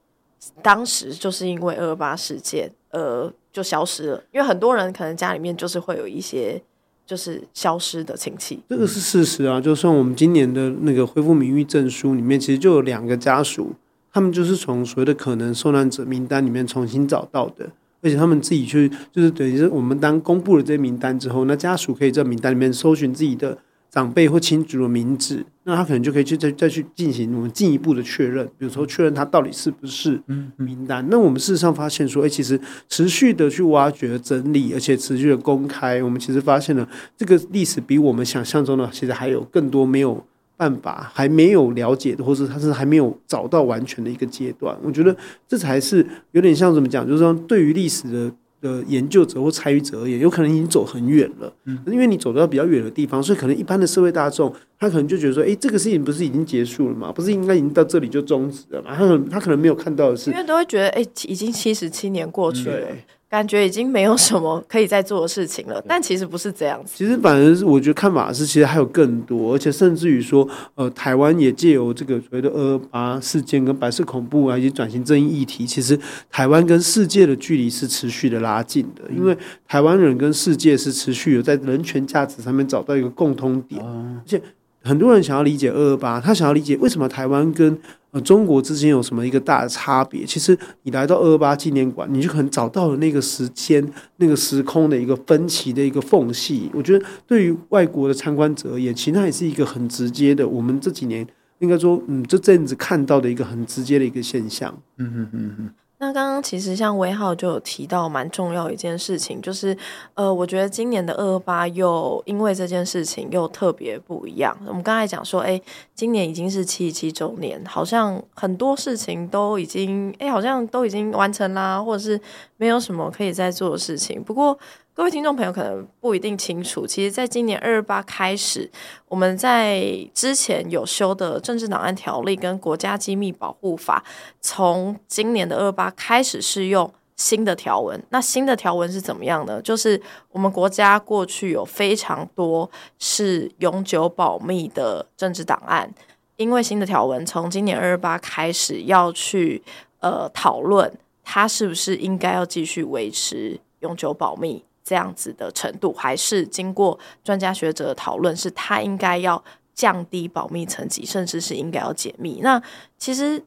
[0.62, 6.62] 当时就是因为二二八事件而就消失了，因为很多人可能家里面就是会有一些
[7.10, 9.60] 就是消失的亲戚，这个是事实啊。
[9.60, 13.72] 就算我们今年的那个恢复名誉证书里面，其实就有两个家属，
[14.12, 17.68] 他们就是从所谓的可能受难者名单里面重新找到的，
[18.00, 23.58] 而且他们自己去就是等于是我们当公布了这些名单之后，那家属可以在名单里面搜寻自己的。
[23.90, 30.20] 长辈或亲族的名字，那他可能就可以去再再去进行我们进一步的确认，比如说确认他到底是不是
[30.56, 31.04] 名单。
[31.10, 40.24] 那我们事实上发现说，哎，其实持续的去挖掘、整理，而且持续的公开，我们其实发现了这个历史比我们想象中的其实还有更多没有
[40.56, 44.76] 办法、还没有了解的，或者他是还没有找到完全的一个阶段。
[44.84, 45.16] 我觉得
[45.48, 48.32] 这才是有点像怎么讲，就是说对于历史的。
[48.60, 57.10] 的研究者或参与者而言，有可能已经走很远了，嗯，因为你走到比较远的地方，所以可能一般的社会大众，他可能就觉得说，哎、欸，这个事情不是已经结束了吗？
[57.12, 58.94] 不是应该已经到这里就终止了吗？
[58.94, 62.88] 他可能他可能没有看到的是，因为都会觉得，哎、欸，已经七十七年过去了。
[63.30, 66.92] 嗯感觉已经没有什么可以再做的事情了，但其实不是这样子。
[66.96, 75.96] 其实反而是我觉得看法是，其实还有更多，而且甚至于说，呃，台湾也借由这个所谓的二二八事件跟白色恐怖啊，以及转型正义议题，其实
[76.28, 79.36] 台湾跟世界的距离是持续的拉近的，因为
[79.68, 84.42] 台湾人跟世界是持续有在人权价值上面找到一个共通点，而且
[84.82, 87.78] 很多人想要理解二二八，他想要理解为什么台湾跟
[88.12, 90.24] 呃，中国之间有什么一个大的差别？
[90.24, 96.70] 其实你来到二二八纪念馆，你就可能找到了那个时间、那个时空的一个分歧的一个缝隙。
[96.74, 100.46] 我觉得对于外国的参观者而言，其实它也是一个很直接的。
[100.46, 101.26] 我们这几年
[101.60, 104.76] 应该说，嗯，这阵子看到的一个很直接的一个现象。
[104.98, 105.70] 嗯嗯嗯嗯。
[106.02, 109.76] 那刚刚其实像威浩就有提到蛮重要一件事情，就是
[110.14, 114.56] 呃，我觉得今年的二二八又因为这件事情又特别不一样。
[114.66, 115.60] 我们刚才讲说，哎，
[115.94, 122.18] 今年已经是七十七周年，好像很多事情都已经，哎，好像都已经完成啦，或者是
[122.56, 124.24] 没有什么可以再做的事情。
[124.24, 124.58] 不过，
[125.00, 128.70] 各位听众朋友可能不一定清楚，其实，在今年二二八开始，
[129.08, 129.82] 我们在
[130.12, 134.04] 之前有修的政治档案条例跟国家机密保护法，
[134.42, 137.98] 从今年的二二八开始适用新的条文。
[138.10, 139.58] 那新的条文是怎么样呢？
[139.62, 139.98] 就是
[140.32, 145.90] 我们国家过去有非常多是永久保密的政治档案，
[146.36, 149.62] 因为新的条文从今年二二八开始要去
[150.00, 150.92] 呃讨论，
[151.24, 154.62] 它是不是应该要继续维持永久保密。
[154.90, 159.40] 这样子的程度，还是经过专家学者的讨论，是他应该要
[159.72, 162.40] 降低保密层级，甚至是应该要解密。
[162.42, 162.60] 那
[162.98, 163.40] 其实，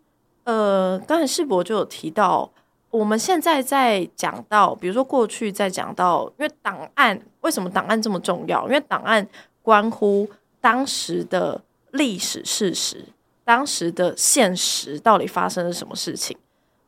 [0.46, 2.50] 呃，刚才世博就有提到，
[2.92, 8.66] 我们现在在讲到，比如说过去在讲到，因为档案为什么档案这么重要？
[8.68, 9.28] 因为档案
[9.62, 10.30] 关乎
[10.62, 13.04] 当时的历史事实，
[13.44, 16.38] 当时的现实到底发生了什么事情。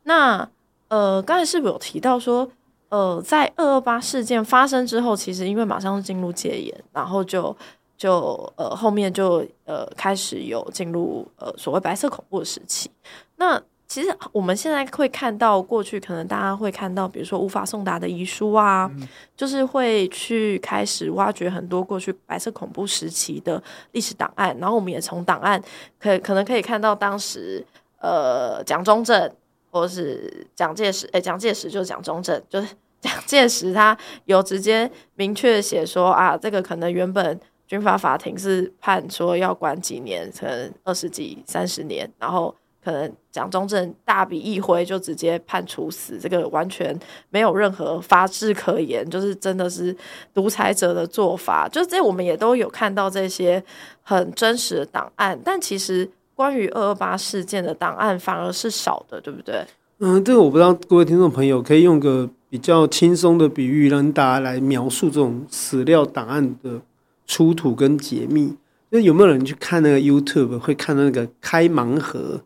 [0.04, 0.48] 那
[0.88, 2.50] 呃，刚才士博有提到说。
[2.90, 7.56] 呃，在二二八事件发生之后，其实因为马上进入戒严，然后就
[7.98, 12.90] 就呃后面就呃开始有进入呃所谓白色恐怖的时期。
[13.38, 25.62] 那其实我们现在会看到过去，可能大家会看到，比如说无法送达的遗书啊，嗯、就是会去开始挖掘很多过去白色恐怖时期的历史档案，然后我们也从档案
[26.00, 27.64] 可可能可以看到当时
[28.00, 29.32] 呃蒋中正
[29.76, 32.68] 或是蒋介石，哎，蒋介石就是蒋中正，就是。
[33.06, 46.98] 蒋介石他有直接明确写说啊，这个可能原本军法法庭是判说要关几年，可能二十几、三十年，然后可能蒋中正大笔一挥就直接判处死，这个完全
[47.30, 49.96] 没有任何法治可言，就是真的是
[50.34, 51.70] 独裁者的做法。
[51.70, 53.64] 就是这我们也都有看到这些
[54.02, 59.66] 很真实的档案，但其实关于二二八事件的档案反而是少的，对不对？
[60.00, 62.30] 嗯，这个我不知道各位听众朋友可以用个。
[62.48, 66.80] 比较轻松的比喻，让大家来描述这种史料档案的
[67.28, 68.56] 出土跟解密。
[68.90, 72.40] 就有没有人去看那个 YouTube 会看那个开盲盒？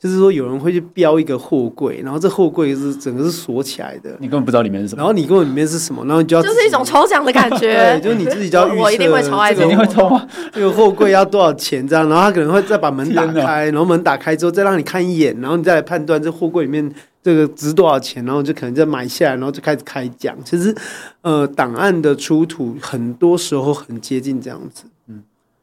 [0.00, 4.98] 就是说，有人会去标一个货柜，然后这货柜是整个是锁起来的，你根本不知道里面是什么。
[4.98, 7.74] 然后你根本里面是什么，然后你就要就是一种抽奖的感觉。
[8.00, 8.82] 对，就是你自己就要预测。
[8.82, 10.26] 我一定会超爱这个，你会抽啊？
[10.52, 11.86] 这个货柜要多少钱？
[11.86, 16.90] 这样，然后他可能会再把门打开，然后门打开之后再让你看一眼，然后你再来判断这货柜里面
[17.22, 20.34] 这个值多少钱，然后就可能再买下来，然后就开始开奖。
[20.46, 20.74] 其实，
[21.20, 24.84] 呃，档案的出土很多时候很接近这样子。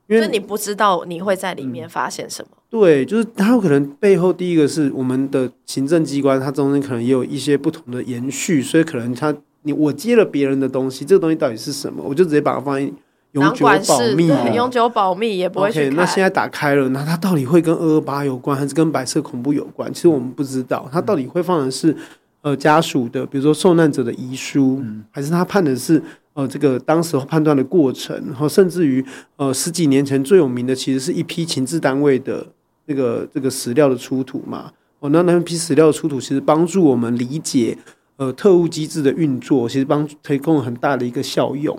[0.07, 2.49] 因为你不知道你会在里面发现什么。
[2.69, 12.91] 对，就是它有可能背后第一个是我们的行政机关，它中间可能也有一些不同的延续，所以可能它你我接了别人的东西，这个东西到底是什么，我就直接把它放在
[13.31, 15.89] 永久保密，永久保密也不会去。
[15.89, 19.93] Okay, 那现在打开了，那它到底会跟二二八有关，还是跟白色恐怖有关？
[19.93, 21.95] 其实我们不知道，它到底会放的是
[22.41, 26.01] 呃家属的，比如说受难者的遗书，还是他判的是。
[26.37, 29.03] 呃，这个当时判断的过程，然后甚至于
[29.37, 32.45] 呃十几年前最有名的，其实是一批情治单位的
[32.85, 34.71] 这个这个史料的出土嘛。
[34.99, 37.75] 哦，那那批史料的出土，其实帮助我们理解
[38.17, 41.75] 呃特务机制的运作，其实帮提供了很大的一个效用。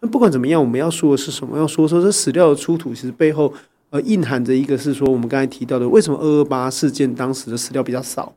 [0.00, 1.58] 那不管怎么样，我们要说的是什么？
[1.58, 3.52] 要说说这史料的出土，其实背后
[3.90, 8.32] 呃蕴含着一个是说，我们刚才提到的，为什么二二八事件当时的史料比较少？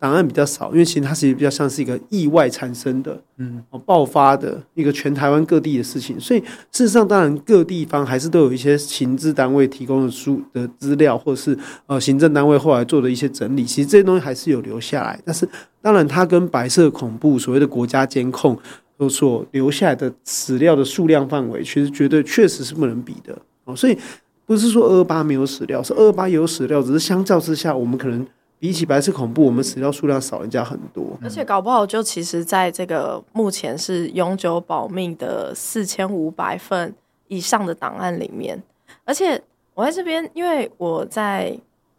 [0.00, 15.20] 档案比较少，因为其实它其实比较像是一个意外产生的，嗯，爆发的一个全台湾各地的事情，所以事实上，当然各地方还是都有一些行治单位提供的书的资料，或者是呃行政单位后来做的一些整理，其实这些东西还是有留下来。
[15.24, 15.48] 但是，
[15.82, 18.56] 当然它跟白色恐怖所谓的国家监控
[19.10, 23.74] 所留下来的史料的数量范围，其实绝对确实是不能比的哦。
[23.74, 23.98] 所以
[24.46, 28.24] 不是说二二八没有史料，是二二八有史料，只是相较之下，我们可能。
[28.60, 36.92] 比起白色恐怖，我们死掉数量少人家很多，而且搞不好就其实在这个目前是永久保密的四千五百份
[37.28, 38.60] 以上的档案里面，
[39.04, 39.40] 而且
[39.74, 41.56] 我在这边，因为我在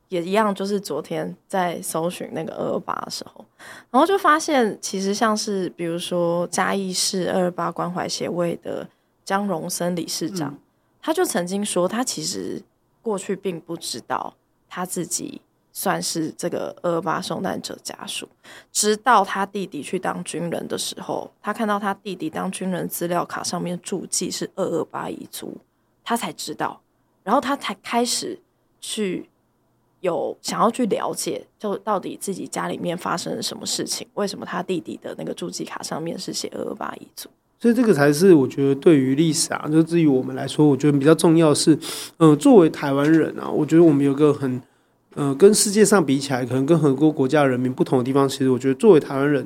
[0.10, 3.45] 也一样，就是昨天在搜寻那个二二八的时候，
[3.89, 8.86] 然后就发现其实像是比如说嘉义市二二八关怀协会的
[9.24, 10.60] 江荣森理事长，嗯、
[11.02, 12.62] 他就曾经说，他其实
[13.02, 14.34] 过去并不知道
[14.67, 15.41] 他自己。
[15.82, 18.28] 算是这个二二八受难者家属，
[18.70, 25.56] 直到他弟弟去当军人的时候，他看到他弟弟当军人资料卡上面注记是二二八遗族，
[26.04, 26.82] 他才知道，
[27.24, 28.38] 然后他才开始
[28.82, 29.30] 去
[30.02, 37.30] 有想要去了解，就到底自己家里面发生了什么事情，为什么他弟弟的那个注记卡上面是写二二八遗族？
[37.58, 41.80] 所以这个才是我觉得对于历史啊，就至于我们来说，我觉得比较重要是，
[42.18, 44.62] 嗯、作为台湾人啊，我觉得我们有个很。
[45.15, 49.43] 呃，跟世界上比起来，可能跟很多国家人民不同的地方，其实我觉得作为台湾人，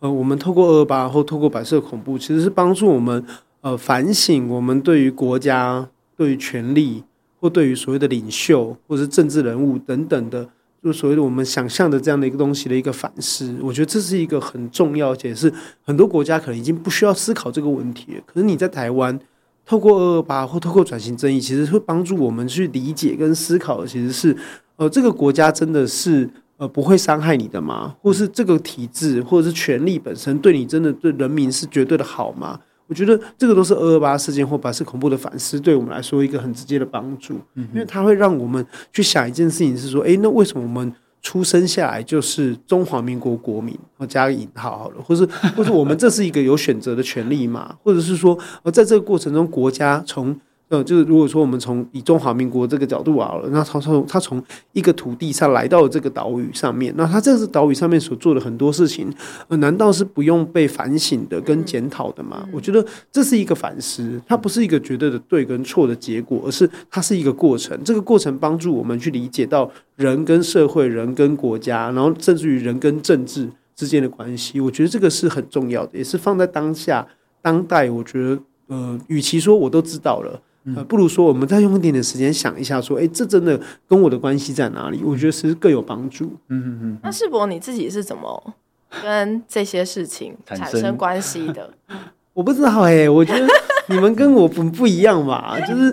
[0.00, 3.24] 呃，我们透过二二八或透过白色恐怖，其实是帮助我们
[3.60, 7.04] 呃反省我们对于国家、对于权力
[7.40, 10.48] 或对于所谓的领袖或是政治人物等等的，
[10.82, 13.56] 就所谓的我们想象的这样的一个东西的一个反思。
[13.62, 15.50] 我觉得这是一个很重要，而且是
[15.84, 18.20] 很多国家可能已经不需要思考这个问题。
[18.26, 19.18] 可是你在台湾，
[19.64, 24.36] 透过二二八或透过转型正义，其实会帮助我们去理解跟思考的，其实是。
[24.76, 27.94] 呃，这个国家真的是呃不会伤害你的吗？
[28.00, 32.58] 或是这个体制或者是权力本身对你真的对人民是绝对的好吗？
[32.86, 43.74] 我觉得这个都是二二八事件或白色恐怖的反思，对我们来说一个很直接的帮助，因为它会让我们去想一件事情，是说，哎，那为什么我们出生下来就是中华民国国民？
[43.96, 45.24] 我加个引号好了，或是
[45.56, 47.74] 或是我们这是一个有选择的权利嘛？
[47.82, 50.38] 或者是说，呃，在这个过程中，国家从
[50.74, 59.12] 呃，就是如果说我们从以中华民国这个角度啊，那他从他从一个土地上来到了这个岛屿上面，那他这个岛屿上面所做的很多事情，
[59.46, 62.44] 呃，难道是不用被反省的跟检讨的吗？
[62.52, 67.78] 我觉得这是一个反思，它不是一个绝对的对跟错的结果，而是它是一个过程。
[67.84, 74.58] 这个过程帮助我们去理解到人跟社会、人跟国家，然后甚至于人跟政治之间的关系。
[74.60, 77.06] 我觉得这个是很重要的，也是放在当下
[77.40, 77.88] 当代。
[77.90, 80.40] 我觉得，呃，与其说我都知道了。
[80.74, 85.02] 呃，不如说，我们再用一点点时间想一下，说，哎，这真的跟我的关系在哪里？
[85.04, 86.24] 我觉得是更有帮助。
[86.48, 86.98] 嗯嗯嗯。
[87.02, 88.54] 那世博你自己是怎么
[89.02, 91.70] 跟这些事情 产生关系的？
[92.32, 93.46] 我不知道哎，我觉得
[93.88, 95.56] 你们跟我不 不一样吧？
[95.68, 95.84] 就是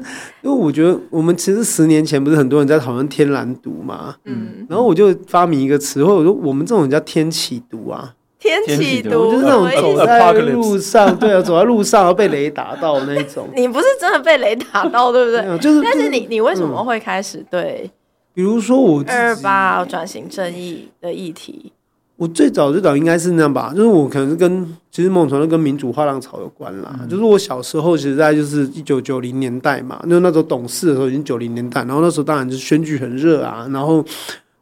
[0.41, 8.15] 因为我觉得我们其实十年前不是很多人在讨论天然毒嘛，嗯，然后我就发明一个词或者说我们这种人叫天启毒啊。
[8.41, 13.47] 天气毒就是那种走在路上，对啊，走在路上要被雷打到那一种。
[13.55, 15.59] 你不是真的被雷打到，对不对？
[15.59, 17.91] 就是，但是你你为什么会开始对？
[18.33, 21.71] 比如说我二二八转型正义的议题，
[22.17, 26.95] 我最早最早应该是那样吧，就是我可能是跟其实某种程度跟民主化浪潮有关啦。
[26.99, 34.03] 嗯、就是我小时候，其实在就是一九九零年代嘛，那那时候懂事的时候已经九零年代，然后那时候当然就是选举很热啊，然后。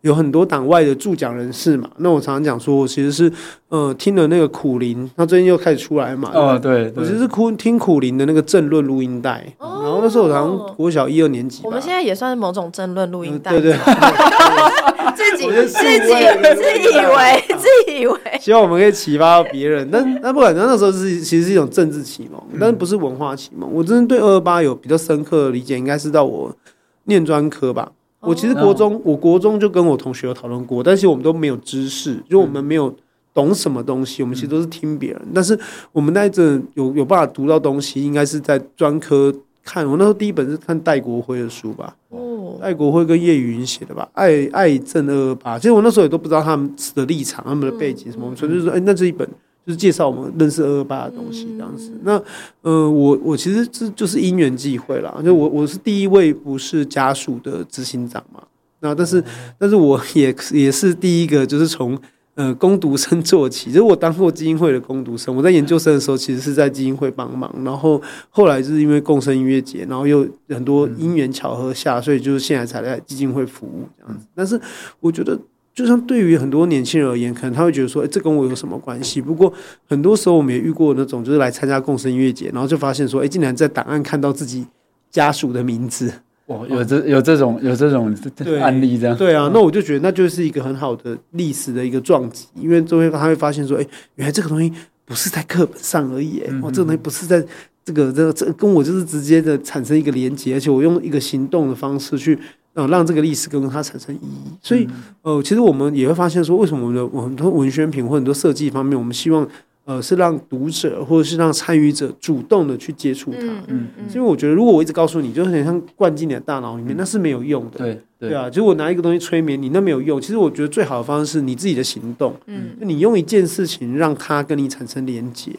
[0.01, 3.29] 有很多党外的助讲人士嘛，那我常常讲说，我其实是
[3.67, 6.31] 呃听了那个苦林，他最近又开始出来嘛。
[6.33, 11.61] 哦，对，我其实是哭听苦林的那个政论录音带，哦、然后那时候我好像国小一二年级。
[11.65, 13.73] 我们现在也算是某种政论录音带，对对，
[15.15, 19.89] 自己自己自以为 自以为，希望我们可以启发到别人。
[19.91, 23.69] 但那不管，那那时候是其实是一种政治启蒙，但是不是文化启蒙。
[23.73, 26.55] 我真的对二二八有比较深刻的理解，应该是到我
[27.03, 27.91] 念专科吧。
[28.21, 29.01] 我其实国中，oh.
[29.05, 32.93] 我国中就跟我同学有讨论过，但是我们都没有知识，就我们没有
[33.33, 35.21] 懂什么东西，我们其实都是听别人。
[35.33, 35.57] 但是
[35.91, 39.85] 我们那一阵有有办法读到东西，应该是在专科看。
[39.87, 45.55] 我那时候第一本是看戴国辉的书吧，哦，戴国辉跟叶宇云写的吧，《爱爱正二二八》。
[45.57, 49.27] 其实我那时候也都不知道他们的立场、他们的背景什么，我们纯粹说，哎，那这一本。
[49.69, 51.91] 就是介绍我们认识二二八的东西，这样子。
[51.91, 52.23] 嗯、那，
[52.63, 55.21] 呃，我我其实这就是因缘际会啦。
[55.23, 58.41] 就我我是第一位不是家属的执行长嘛。
[58.79, 59.23] 那但是，
[59.59, 61.95] 但是我也也是第一个，就是从
[62.33, 63.71] 呃攻读生做起。
[63.71, 67.53] 就是我当过基金会的攻读生，我在研究生的时候，其实是在基金会帮忙。
[67.63, 68.01] 然后
[68.31, 74.25] 后来就是因为共生音乐节，然后又很多因缘巧合下，所以就是现在才在基金会服务这样子。
[74.33, 74.59] 但是
[74.99, 75.39] 我觉得。
[75.79, 79.53] 就像对于很多年轻人而言，可能他会觉得说：“哎，这跟我有什么关系？”不过
[79.87, 84.67] 很多时候我们也遇过那种，就是来参加共生音乐节，然后就发现说：“哎，竟然在档案看到自己
[85.09, 86.11] 家属的名字。”
[86.47, 88.13] 哦，有这有这种有这种
[88.59, 89.15] 案例这样。
[89.15, 94.69] 对啊，那我就觉得那就是一个很好的历史的一个撞击，因为终于他会发现说：“哎，原来这个东西
[95.05, 97.41] 不是在课本上而已，哎，哦，这个东西不是在
[97.85, 102.37] 这个这个这跟我就是直接的产生一个连接，而且我用一个行动的方式去。”
[102.79, 104.87] 呃，让这个历史跟它产生意义，所以，
[105.21, 109.45] 呃，其实我们也会发现说，为什么我们的很多文宣品或很多设计方面，我们希望，
[109.83, 120.21] 呃，是让读者或者是让参与者主动的去接触它，嗯嗯，嗯，因为我觉得，如果我一直告诉你，就有点像灌进你的大脑里面，那是没有用的，对对，啊，就我拿一个东西催眠你，那没有用。
[120.21, 125.51] 其实我觉得最好的方式是你自己的行动，嗯，你用一件事情让它跟你产生连接，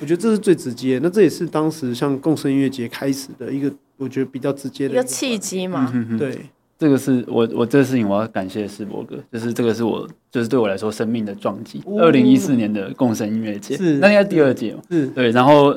[0.00, 1.00] 我觉得这是最直接。
[1.02, 6.38] 那这也是当时像共生音乐节开始的一个，我觉得比较直接的一个，一个契机嘛，对。
[6.78, 11.82] 这个是我我这个事情我要感谢世博哥，就是这个是我就是对我来说生命的撞击。
[11.98, 14.80] 二零一四年的共生音乐节，是那应该第二届嘛？
[14.88, 15.76] 是对，然后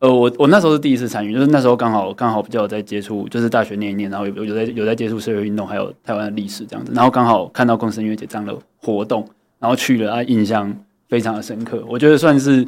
[0.00, 9.24] 呃我我那时候是第一次参与，就是那时候刚好刚好比较有在接触，就是大学念一念，然后有有在有在接触社会运动，还有台湾的历史这样子，然后刚好看到共生音乐节这样的活动，
[9.60, 10.76] 然后去了，啊印象
[11.08, 12.66] 非常的深刻，我觉得算是，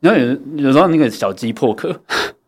[0.00, 1.98] 然后有有时候那个小鸡破壳。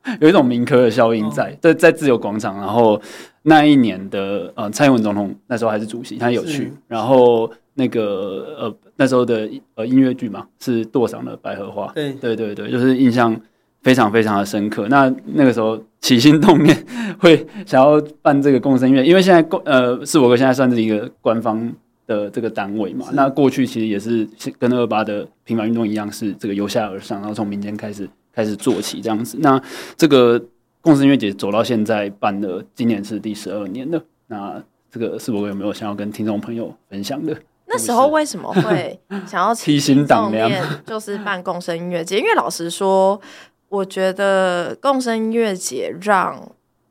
[0.20, 3.00] 有一种民科的效应在，在在自由广场，然后
[3.42, 13.38] 那一年的呃蔡英文总统那时候还是主席，他有去，然后那个呃那时候的呃音乐剧嘛是剁赏的百合花，对对对对，就是印象
[13.82, 14.88] 非常非常的深刻。
[14.88, 16.74] 那那个时候起心动念
[17.18, 21.70] 会想要办这个共生音乐，因为现在共呃世博哥现在算是一个官方
[22.06, 24.26] 的这个单位嘛，那过去其实也是
[24.58, 28.08] 跟二八的平反运动一样，是这个由下而上，然后从民间开始。
[28.32, 29.60] 开始做起这样子，那
[29.96, 30.40] 这个
[30.80, 34.02] 共生音乐节走到现在办了，今年是第十二年了。
[34.28, 37.36] 那这个世博哥有没有想要跟听众朋友分享的？
[37.66, 42.18] 那时候为什么会 想要提心动念，就是办共生音乐节？
[42.18, 43.20] 因为老实说，
[43.68, 46.40] 我觉得共生音乐节让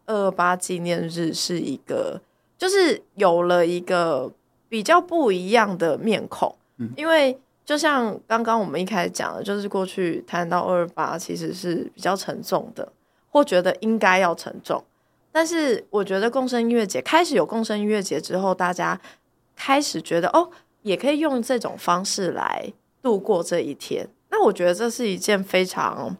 [0.05, 2.21] 二二八纪念日是一个，
[2.57, 4.31] 就是有了一个
[4.67, 7.37] 比较不一样的面孔，嗯，因为。
[7.69, 12.91] 就像刚刚我们一开始讲的，就是过去谈到二二八其实是比较沉重的，
[13.29, 14.83] 或觉得应该要沉重。
[15.31, 18.99] 但是我觉得共生音乐节开始有共生音乐节之后，大家
[19.55, 20.49] 开始觉得哦，
[20.81, 24.09] 也可以用这种方式来度过这一天。
[24.31, 26.17] 那我觉得这是一件非常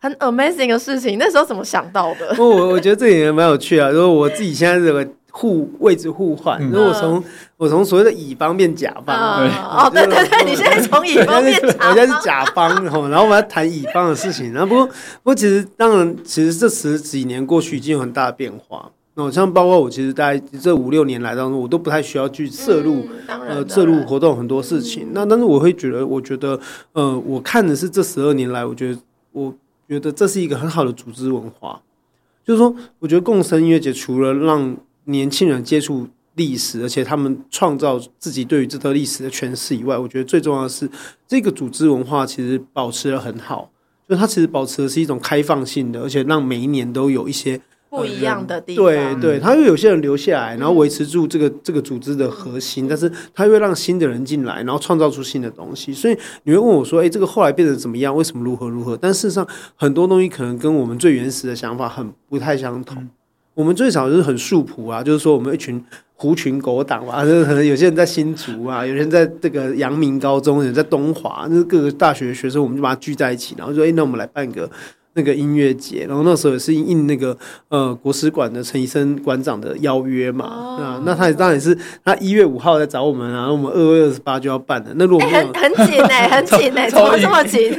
[0.00, 1.16] 很 amazing 的事情。
[1.20, 2.34] 那时候怎么想到的？
[2.36, 5.08] 我我觉得这也蛮有趣啊，因为我自己现在这个。
[5.30, 7.22] 互位置互换，如果从
[7.56, 14.52] 我从所谓的乙方变甲方，哦，对对对，你现在从乙方变甲方，我现在是甲方，然后我们要谈乙方的事情。
[14.52, 14.92] 然后不过不
[15.24, 18.90] 过，其实当然，其实这十几年过去已经有很大的变化。
[19.14, 25.08] 那像包括我，其实大概这五六年来当中，我都不太需要去涉入呃涉入活动很多事情。
[25.12, 26.58] 那但是我会觉得，我觉得
[26.92, 28.98] 呃，我看的是这十二年来，我觉得
[29.32, 29.52] 我
[29.88, 31.80] 觉得这是一个很好的组织文化。
[32.46, 34.76] 就是说，我觉得共生音乐节除了让
[35.08, 36.06] 年轻人接触
[36.36, 40.88] 历史，而且他们创造自己对于这段历史的诠释以外，我觉得最重要的是
[41.26, 43.70] 这个组织文化其实保持的很好，
[44.08, 48.84] 就它其实保持的是一种开放性的，而且让每一年都有一些不一样的地方。
[48.84, 55.92] 对对，他又有些人留下来，然后维持住这个这个组织的核心，但是他又会让新的人进来，然后创造出新的东西。
[55.92, 58.14] 所以你会问我说：“哎，这个后来变成怎么样？
[58.14, 63.08] 为什么如何如何？”但事实上，很多东西可能跟我们最原始的想法很不太相同。
[63.58, 65.84] 我们最早就是很素朴啊，就是说我们一群
[66.14, 74.70] 狐群狗党啊，就是可能有些人在新竹啊，有些人在这个阳明高中，有人在东华，就是各个大学的学生，我们就把它聚在一起，然后说：“哎，那我们来办个。”
[75.18, 77.36] 那个音乐节，然后那时候也是应那个
[77.70, 84.92] 呃国史馆的陈医生馆长的邀约嘛，啊、哦，那他当然是他一月五号来找我们，然后我们二月二十八就要办的。
[84.94, 87.76] 那如果没有、欸、很很紧哎，很紧哎，怎么这么紧？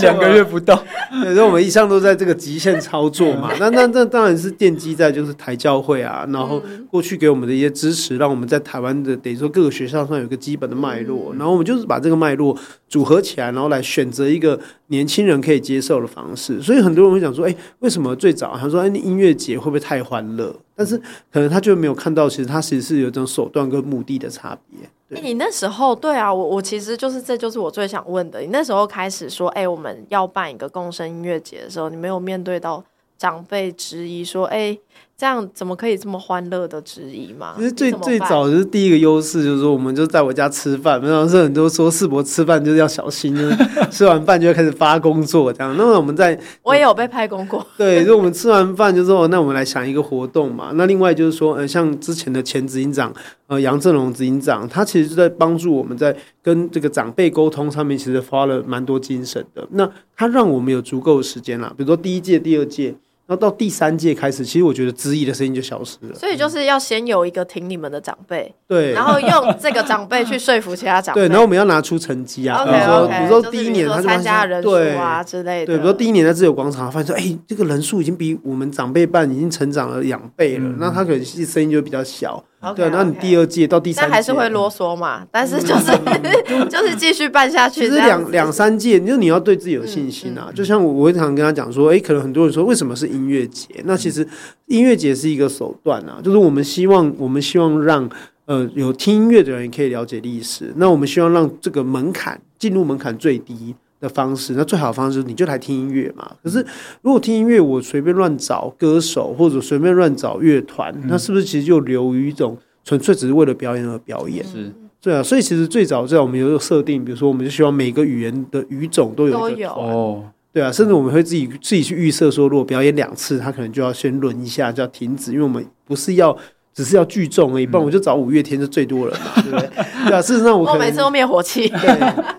[0.00, 0.80] 两个月不到，
[1.24, 3.50] 对，所以我们一向都在这个极限操作嘛。
[3.58, 12.56] 那那那当然是奠基在就是台教会啊，然后过去给我们的一些支持，让我们在台湾的等于说各个学校上有一个基本的脉络，然后我们就是把这个脉络
[12.88, 14.58] 组合起来，然后来选择一个
[14.88, 16.62] 年轻人可以接受的方式。
[16.62, 20.54] 所以很多人会想说，哎、为什么最早他说，哎、音乐节会不会太欢乐？
[20.74, 20.96] 但是
[21.32, 24.88] 可能他就没有看到，其实他其实是有一种手段跟目的的差别。
[25.16, 28.40] 欸、你那时候对啊，我我其实就是这就是我最想问的。
[28.40, 32.84] 你那时候开始说，哎、我们要办一个共生音乐节的时候，你没有面对到
[33.16, 34.76] 长辈质疑说，哎、
[35.18, 37.54] 这样怎么可以这么欢乐的质疑嘛？
[37.56, 43.34] 其实最最早就是第一个优势，就是说我们就在我家吃饭，然后是很多说世博吃饭就是要小心，
[43.90, 45.74] 吃完饭就要开始发工作这样。
[45.78, 50.72] 那么我们在我也有被派工过， 对，就我们吃完饭就说，那我们来想一个活动嘛。
[50.74, 53.10] 那另外就是说，呃，像之前的前执行长
[53.46, 59.66] 呃杨振龙执行长，他其实就在帮助我们在跟这个长辈沟通上面，其实花了蛮多精神的。
[59.70, 62.94] 那他让我们有足够的时间啦，比如说第一届、第二届。
[63.26, 66.14] 然后到第三届开始，其实我觉得质疑的声音就消失了。
[66.14, 71.22] 所以就是要先有一个挺你们的长辈，对，然后用这个长辈去说服其他长辈。
[71.22, 75.66] 对，然后我们要拿出成绩啊，比如说，比如说第一年他参加人数啊之类的。
[75.66, 82.42] 对，比如说第一年在自由广场，发现说，哎，这个人数已经比我们长辈办已经成长了两倍了，那他可能声音就比较小。
[82.74, 85.24] 对，那你第二届到第三届，还是会啰嗦嘛？
[85.30, 85.92] 但是就是
[86.68, 87.82] 就是继续办下去。
[87.82, 90.50] 其实两两三届，就你要对自己有信心啊。
[90.54, 93.68] 就像我，我常跟他讲说，哎，可能很多人说，为什么是音乐节？
[93.84, 94.26] 那其实
[94.66, 98.08] 音乐节是一个手段啊，就是我们希望，我们希望让
[98.46, 100.72] 呃有听音乐的人可以了解历史。
[100.76, 106.30] 那我们希望让这个门槛进入门槛最低的方式，那最好的方式你就来听音乐嘛。
[106.42, 106.64] 可是
[107.02, 114.44] 如果听音乐，我随便乱找歌手或者随便乱找乐团，那是不是其实就流于一种纯粹只是为了表演而表演？
[114.44, 115.22] 是，对啊。
[115.22, 120.70] 所以其实最早在我们有设定，比如说我们就希望每个语言的语种都有一个团，哦，对啊。
[120.70, 126.36] 甚至我们会自己自己去预设说，如果表演两次，他可能就要先轮一下，就要停止，因为我们不是要。
[126.76, 129.70] 只是要聚众而已，不然我就找五月天是最多人嘛， 对不对？
[130.04, 131.80] 对啊，事实上我我每次都灭火器，对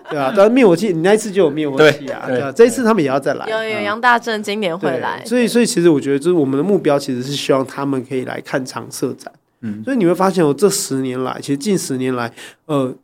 [0.08, 9.32] 对啊，当然灭火器，你那一次就有灭火器啊，对啊，这一次他们也要再来，有有杨大正今年会来，所以所以其实我觉得，就是我们的目标其实是希望他们可以来看场设展，
[9.62, 12.32] 嗯，所以你会发现，我这十年来，其实近十年来，
[12.66, 12.94] 呃，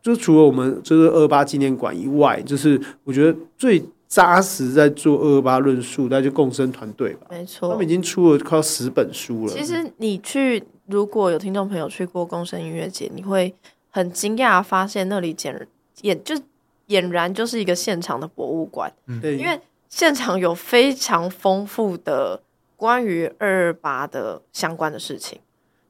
[0.00, 3.82] 就除了我们就是二八纪念馆以外，就是我觉得最。
[4.12, 7.28] 扎实在做二二八论述，那就共生团队吧。
[7.30, 9.48] 没错，他们已经出了快要十本书了。
[9.50, 13.54] 其实你去，如果有听众朋友去过共生音乐节，你会
[13.88, 15.66] 很惊讶发现那里简
[16.02, 16.34] 俨就
[16.88, 18.92] 俨然就是一个现场的博物馆。
[19.22, 19.58] 对，因为
[19.88, 22.38] 现场有非常丰富的
[22.76, 25.38] 关于二二八的相关的事情。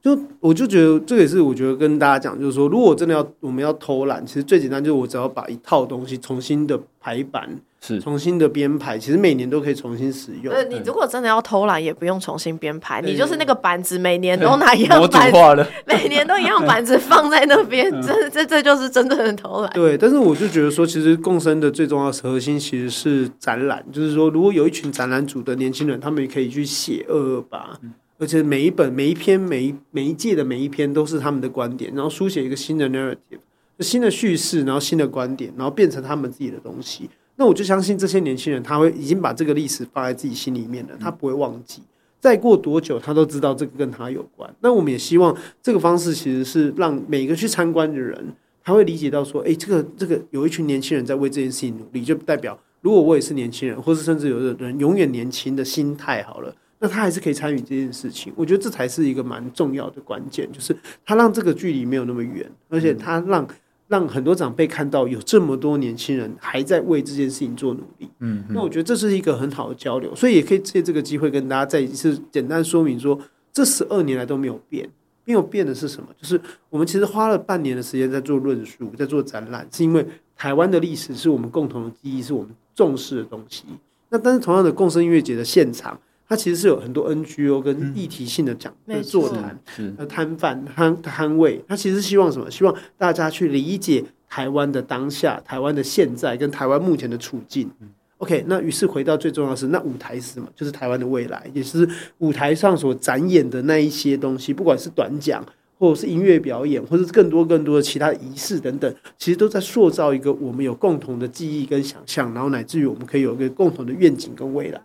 [0.01, 7.49] 就我就觉得这个也是我觉得跟大家讲，就是说，如果真的要我们要偷懒，其实最简单就是我只要把一套东西重新的排版。
[7.85, 7.99] 是。
[7.99, 10.53] 重新的编排，其实每年都可以重新使用。
[10.53, 19.69] 呃，你如果真的要偷懒，也不用重新编排，你就是那个板子，每年都拿一样板子， 每年都一样板子放在那边， 这这这就是真正的偷懒。
[19.73, 27.77] 对，但是我就觉得说，其实共生的最重要的核心其实是展览，就是说，如果有一群展览组的年轻人，他们也可以去写二二八，
[28.17, 33.39] 而且每一本、每一篇、每一每一届的每一篇都是他们的观点，然后书写一个新的 narrative，
[33.79, 37.09] 新的叙事，然后新的观点，然后变成他们自己的东西。
[37.35, 41.81] 那我就相信这些年轻人，他会已经把这个历史放在自己心里面了，他不会忘记。
[42.19, 44.49] 再过多久，他都知道这个跟他有关。
[44.61, 58.31] 那我们也希望这个方式其实是让每个去参观的人，他会理解到说，哎，这个这个有一群年轻人在为这件事情努力，就代表如果我也是年轻人，或是甚至有的人永远年轻的心态好了，那他还是可以参与这件事情。
[58.35, 60.73] 我觉得这才是一个蛮重要的关键，就是
[61.03, 63.45] 他让这个距离没有那么远，而且他让。
[63.93, 73.19] 让很多长辈看到有这么多年轻人还在为这件事情做努力，嗯，那我觉得这是一个很好的交流，所以也可以借这个机会跟大家再一次简单说明说，
[73.51, 74.89] 这十二年来都没有变，
[75.25, 76.09] 没有变的是什么？
[76.19, 76.41] 就是
[76.71, 80.03] 我们其实花了半年的时间在做论述，在做展览，是因为
[80.35, 83.65] 台湾的历史是我们共同的记忆，是我们重视的东西。
[84.09, 85.99] 那但是同样的共生音乐节的现场。
[86.33, 89.59] 它其实是有很多 NGO 跟议题性的讲、嗯、座谈、
[89.97, 92.49] 呃摊贩摊摊位，它其实希望什么？
[92.49, 97.69] 希望大家去理解台湾的当下、台湾的现在跟台湾目前的处境。
[97.81, 100.47] 嗯、OK，那于是回到最重要的是，那舞台是什么？
[100.55, 105.45] 就是台湾的未来，也是舞台上所展演的那一些东西，不管是短讲。
[105.79, 114.81] 或者是音乐表演，或者是更多更多的其他仪式等等，其实都在塑造一个我们有共同的记忆跟想象，然后乃至于我们可以有一个共同的愿景跟未来。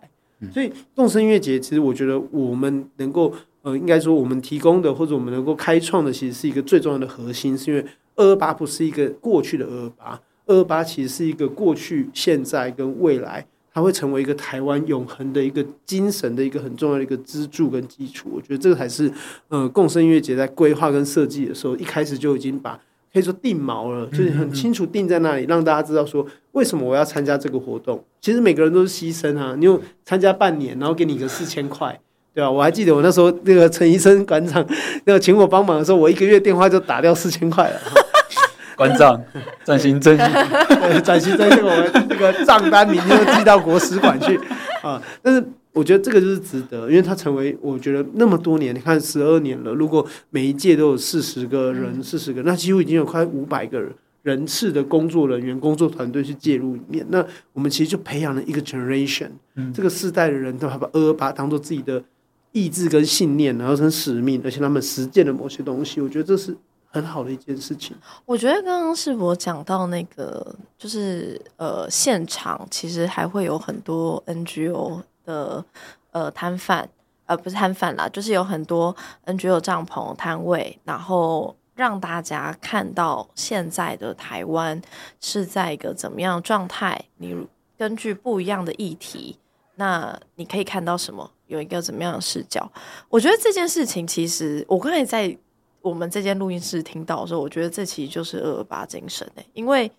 [0.51, 7.85] 所以动声音乐节，其实我觉得我们能够，呃，应该说我们提供的或者我们能够开创的，其实是一个最重要的核心，是因为
[8.15, 13.45] 二二八不是一个过去的二二八，二二八其实是一个过去、现在跟未来。
[13.71, 19.09] 它会成为一个台湾永恒的一个精神的一个很重要的一个支柱跟基础，我觉得这个才是
[19.47, 22.77] 呃共生音乐节在规划跟设计的时候，一开始就已经把
[23.11, 28.03] 可以说定锚了，就是很清楚定在那里，让大家知道说为什么我要参加这个活动。
[28.21, 31.99] 其实每个人都是牺牲啊，你有参加半年，然后给你个四千块，
[32.33, 32.49] 对吧？
[32.49, 34.65] 我还记得我那时候那个陈医生馆长
[35.05, 37.79] 那个请我帮忙的时候，我一个月电话就打掉四千块了。
[38.77, 39.21] 馆长，
[39.65, 40.21] 转型正义，
[41.03, 44.39] 转型正义，我们这个账单明天就寄到国史馆去
[44.81, 45.01] 啊！
[45.21, 45.43] 但是
[45.79, 57.05] 我觉得这个就是值得，因为他成为我觉得那么多年，你看十二年了，如果每一届都有四十个人，四十个，那几乎已经有快五百个人人次的工作人员、工作团队去介入里面。
[57.09, 59.29] 那我们其实就培养了一个 generation，
[59.73, 62.03] 这个世代的人都把二二八当做自己的
[62.51, 66.01] 意志跟信念，然后成使命，而且他们实践了某些东西。
[66.01, 66.57] 我觉得这是。
[66.91, 67.95] 很好的一件事情。
[68.25, 74.99] 我觉得刚刚是我讲到那个，就是呃，现场其实还会有很多 NGO
[75.29, 75.63] 的
[76.11, 76.89] 呃摊贩，
[77.27, 84.81] 呃不是摊贩啦，就是有很多 NGO 帐篷摊位，然后让大家看到现在的台湾
[85.21, 86.99] 是在一个怎么样的状态。
[87.17, 89.37] 你根据不一样的议题，
[89.75, 91.29] 那你可以看到什么？
[91.45, 92.71] 有一个怎么样的视角？
[93.09, 95.37] 我觉得这件事情其实我刚才在。
[95.81, 99.89] 我们这间录音室听到的时候，我觉得这其实就是二二八精神诶，因为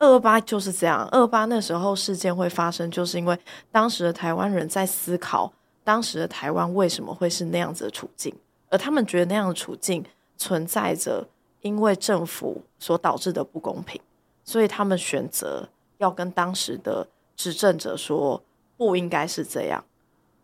[0.00, 3.38] 二二八就是这样，二二八那时候事件会发生，就是因为
[3.70, 5.52] 当时的台湾人在思考，
[5.84, 8.34] 当时的台湾为什么会是那样子的处境，
[8.70, 10.04] 而他们觉得那样的处境
[10.36, 11.28] 存在着
[11.60, 14.00] 因为政府所导致的不公平，
[14.42, 18.42] 所以他们选择要跟当时的执政者说
[18.76, 19.84] 不应该是这样。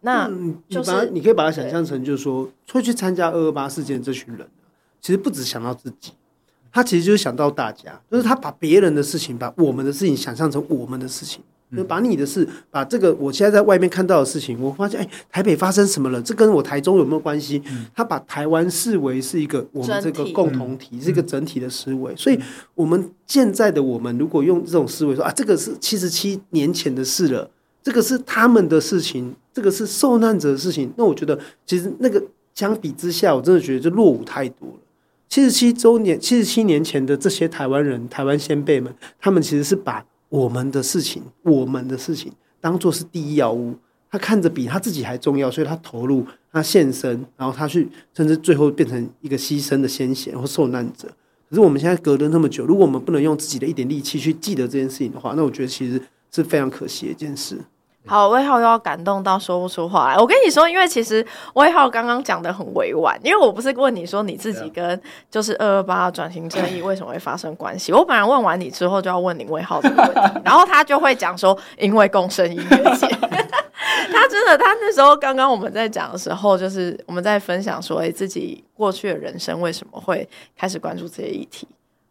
[0.01, 0.29] 那
[0.69, 4.47] 就是、嗯、你，你可以把它想象成，就是说会去参加二二八事件这群人。
[5.01, 6.13] 其实不只想到自己，
[6.77, 11.43] 他其实就是想到大家，就是他把别人的事情，把我们的事情想象成我们的事情，
[11.75, 16.21] 就把你的事，把这个我现在在外面看到的事情，我发现哎，台北发生什么了？
[16.21, 17.63] 这跟我台中有没有关系？
[17.95, 22.15] 他把台湾视为是一个我们这个共同体，是一个整体的思维。
[22.15, 22.39] 所以，
[22.75, 27.51] 我们现在的我们，如果用这种思维说啊，这个是七十七年前的事了，
[27.83, 32.23] 这个是他们的事情，这个是受难者的事情，那我觉得其实那个
[32.55, 34.75] 相比之下，我真的觉得就落伍太多了。
[35.29, 43.75] 七十七周年，七十七年前的这些台湾人、台湾先辈们，他们其实是把我们的事情、我们的事情当做是第一要务。
[44.09, 51.09] 他看着比他自己还重要，所以他投入、他献身，然后他去，甚至最后变成一个牺牲的先贤或受难者。
[51.51, 56.01] 可是我们现在隔了那么久，如果我们不能用自己的一点力气去记得这件事情的话，那我觉得其实
[56.31, 57.59] 是非常可惜的一件事。
[58.07, 60.19] 好，威浩又要感动到说不出话来。
[60.19, 65.01] 我跟你说，因为其实威浩刚刚讲的很委婉，因为我不是问你说你自己跟
[65.31, 67.93] 就是二二八转型正义为什么会发生关系。
[67.93, 73.07] 我本来问完你之后就要问你威浩这个问题，然后他就会讲说，因为共生音乐节。
[74.13, 81.67] 他真的，他那时候刚刚我们在讲的时候，就是我们在分享说，哎，自己过去的人生为什么会开始关注这些议题。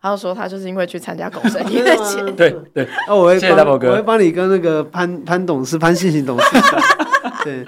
[0.05, 2.87] 他就说他就是因为去参加狗生音乐节，对对。
[3.07, 6.45] 那我会谢谢大宝哥，我会帮你跟那个潘潘董事、潘信行董事，
[7.43, 7.65] 对，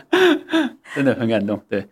[0.93, 1.59] 真的很感动。
[1.67, 1.83] 对，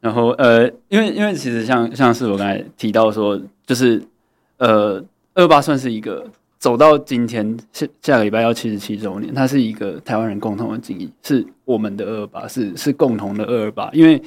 [0.00, 4.02] 然后呃，因为因为其实像像是我刚才提到说，就是
[4.58, 5.00] 呃，
[5.34, 6.26] 二八算是一个
[6.58, 13.88] 走到今天下下个礼拜要七十七周年，它是一个台湾人共同的记忆，是我们的二二八，是是共同的二二八。
[13.92, 14.20] 因为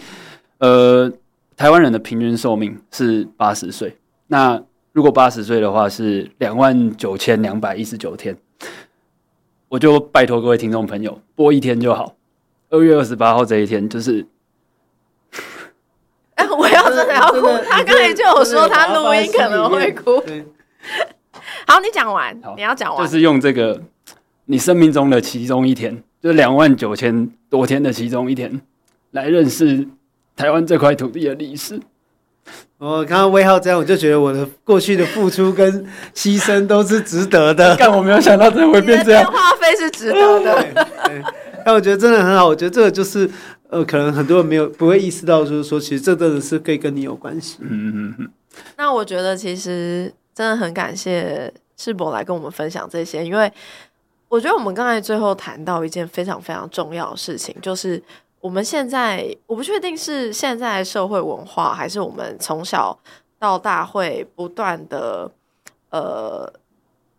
[0.60, 1.12] 呃，
[1.58, 3.98] 台湾人的平均寿命是八十岁，
[4.28, 4.64] 那。
[4.98, 8.36] 如果八十岁的话是两万九千两百一十九天，
[9.70, 12.16] 我就拜托各位听众朋友播一天就好。
[12.72, 14.26] 二月二十八号这一天就是，
[16.34, 17.42] 哎，我要真的要哭。
[17.70, 20.20] 他刚才就有说他录音可能会哭。
[21.68, 23.80] 好，你讲完，你要讲完，就是用这个
[24.46, 28.60] 你生命中的其中一天，就是两万九千多天的其中一天，
[29.12, 29.88] 来认识
[30.36, 31.80] 台湾这块土地的历史。
[32.78, 37.76] 我刚刚威浩这样，我就觉得我的过去的付出跟牺牲都是值得的。
[37.80, 39.24] 但我没有想到这会变这样。
[39.24, 40.84] 电话费是值得的。
[41.66, 42.48] 但我觉得真的很好。
[42.48, 43.30] 我觉得这个就是
[43.70, 47.58] 呃，可能很多人没有不会意识到，就是说，其实这真的是可以跟你有关系。
[47.62, 48.30] 嗯嗯嗯。
[48.78, 53.52] 那我觉得其实真的很感谢世博来跟我们分享这些，因为
[54.30, 58.02] 我觉得我们刚才最后谈到一件非常非常重要的事情，就是
[58.40, 62.98] 我们现在我不确定是现在社会文化，还是我们从小
[63.40, 65.32] 到大会不断的
[65.90, 66.54] 呃。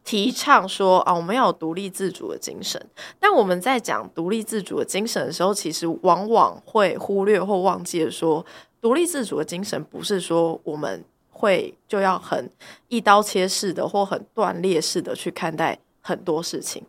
[0.04, 2.82] 提倡说啊，我们要有独立自主的精神。
[3.20, 8.42] 但我们在讲独立自主的精神的时候，其实往往会忽略或忘记了说，
[8.80, 12.50] 独立自主的精神不是说我们会就要很
[12.88, 16.82] 一刀切式的或很断裂式的去看待很多事情。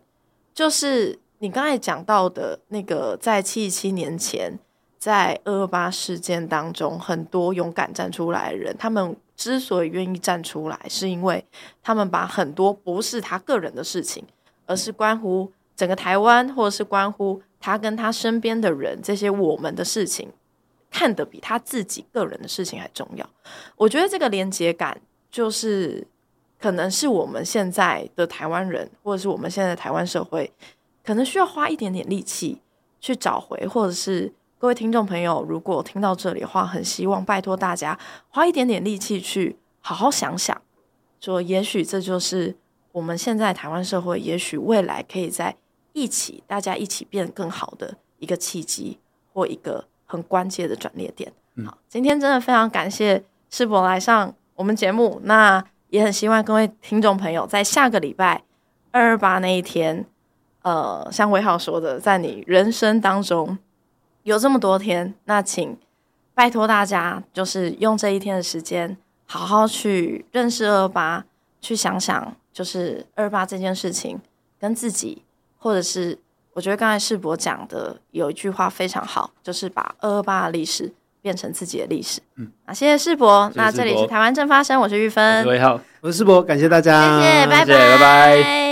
[0.54, 4.58] 就是你刚才讲到的那个，在七十七年前，
[4.98, 9.16] 在二二八事件当中，很多勇敢站出来的人，他们。
[9.40, 11.42] 之所以愿意站出来，是因为
[11.82, 14.22] 他们把很多不是他个人的事情，
[14.66, 20.30] 而是关乎整个台湾，或者是关乎他跟他身边的人这些我们的事情，
[20.90, 23.26] 看得比他自己个人的事情还重要。
[23.76, 26.06] 我觉得这个连接感，就是
[26.60, 30.52] 可能是我们现在的台湾人，或者是我们现在的台湾社会，
[31.10, 32.62] 可能需要花一点点力气
[33.00, 34.32] 去找回，或者是。
[34.60, 37.98] 各位听众朋友，如果听到这里的话，很希望拜托大家
[38.28, 40.62] 花一点点力气去好好想想，
[41.18, 42.54] 说也许这就是
[42.92, 45.56] 我们现在台湾社会，也许未来可以在
[45.94, 49.00] 一起，大家一起变得更好的一个契机
[49.32, 51.32] 或一个很关键的转捩点。
[51.66, 58.44] 好，今天真的非常感谢世博来上我们节目，那也很希望各位听众朋友在下个礼拜
[58.92, 60.04] 二二八那一天，
[60.62, 63.58] 呃，像威浩说的，在你人生当中。
[64.22, 65.78] 有这么多天，那请
[66.34, 68.94] 拜托大家，就是用这一天的时间，
[69.24, 71.24] 好好去认识二二八，
[71.58, 74.20] 去想想，就是二二八这件事情
[74.60, 75.22] 跟自己，
[75.58, 76.18] 或者是
[76.52, 80.92] 我觉得刚才世博讲的有一句话非常好，就是把二二八的历史
[81.22, 82.20] 变成自己的历史。
[82.36, 83.50] 嗯，啊，谢谢世博。
[83.54, 88.69] 那这里是台湾正发生，我是玉芬，我是威浩，我是世博，感谢大家，谢谢，拜拜，拜拜。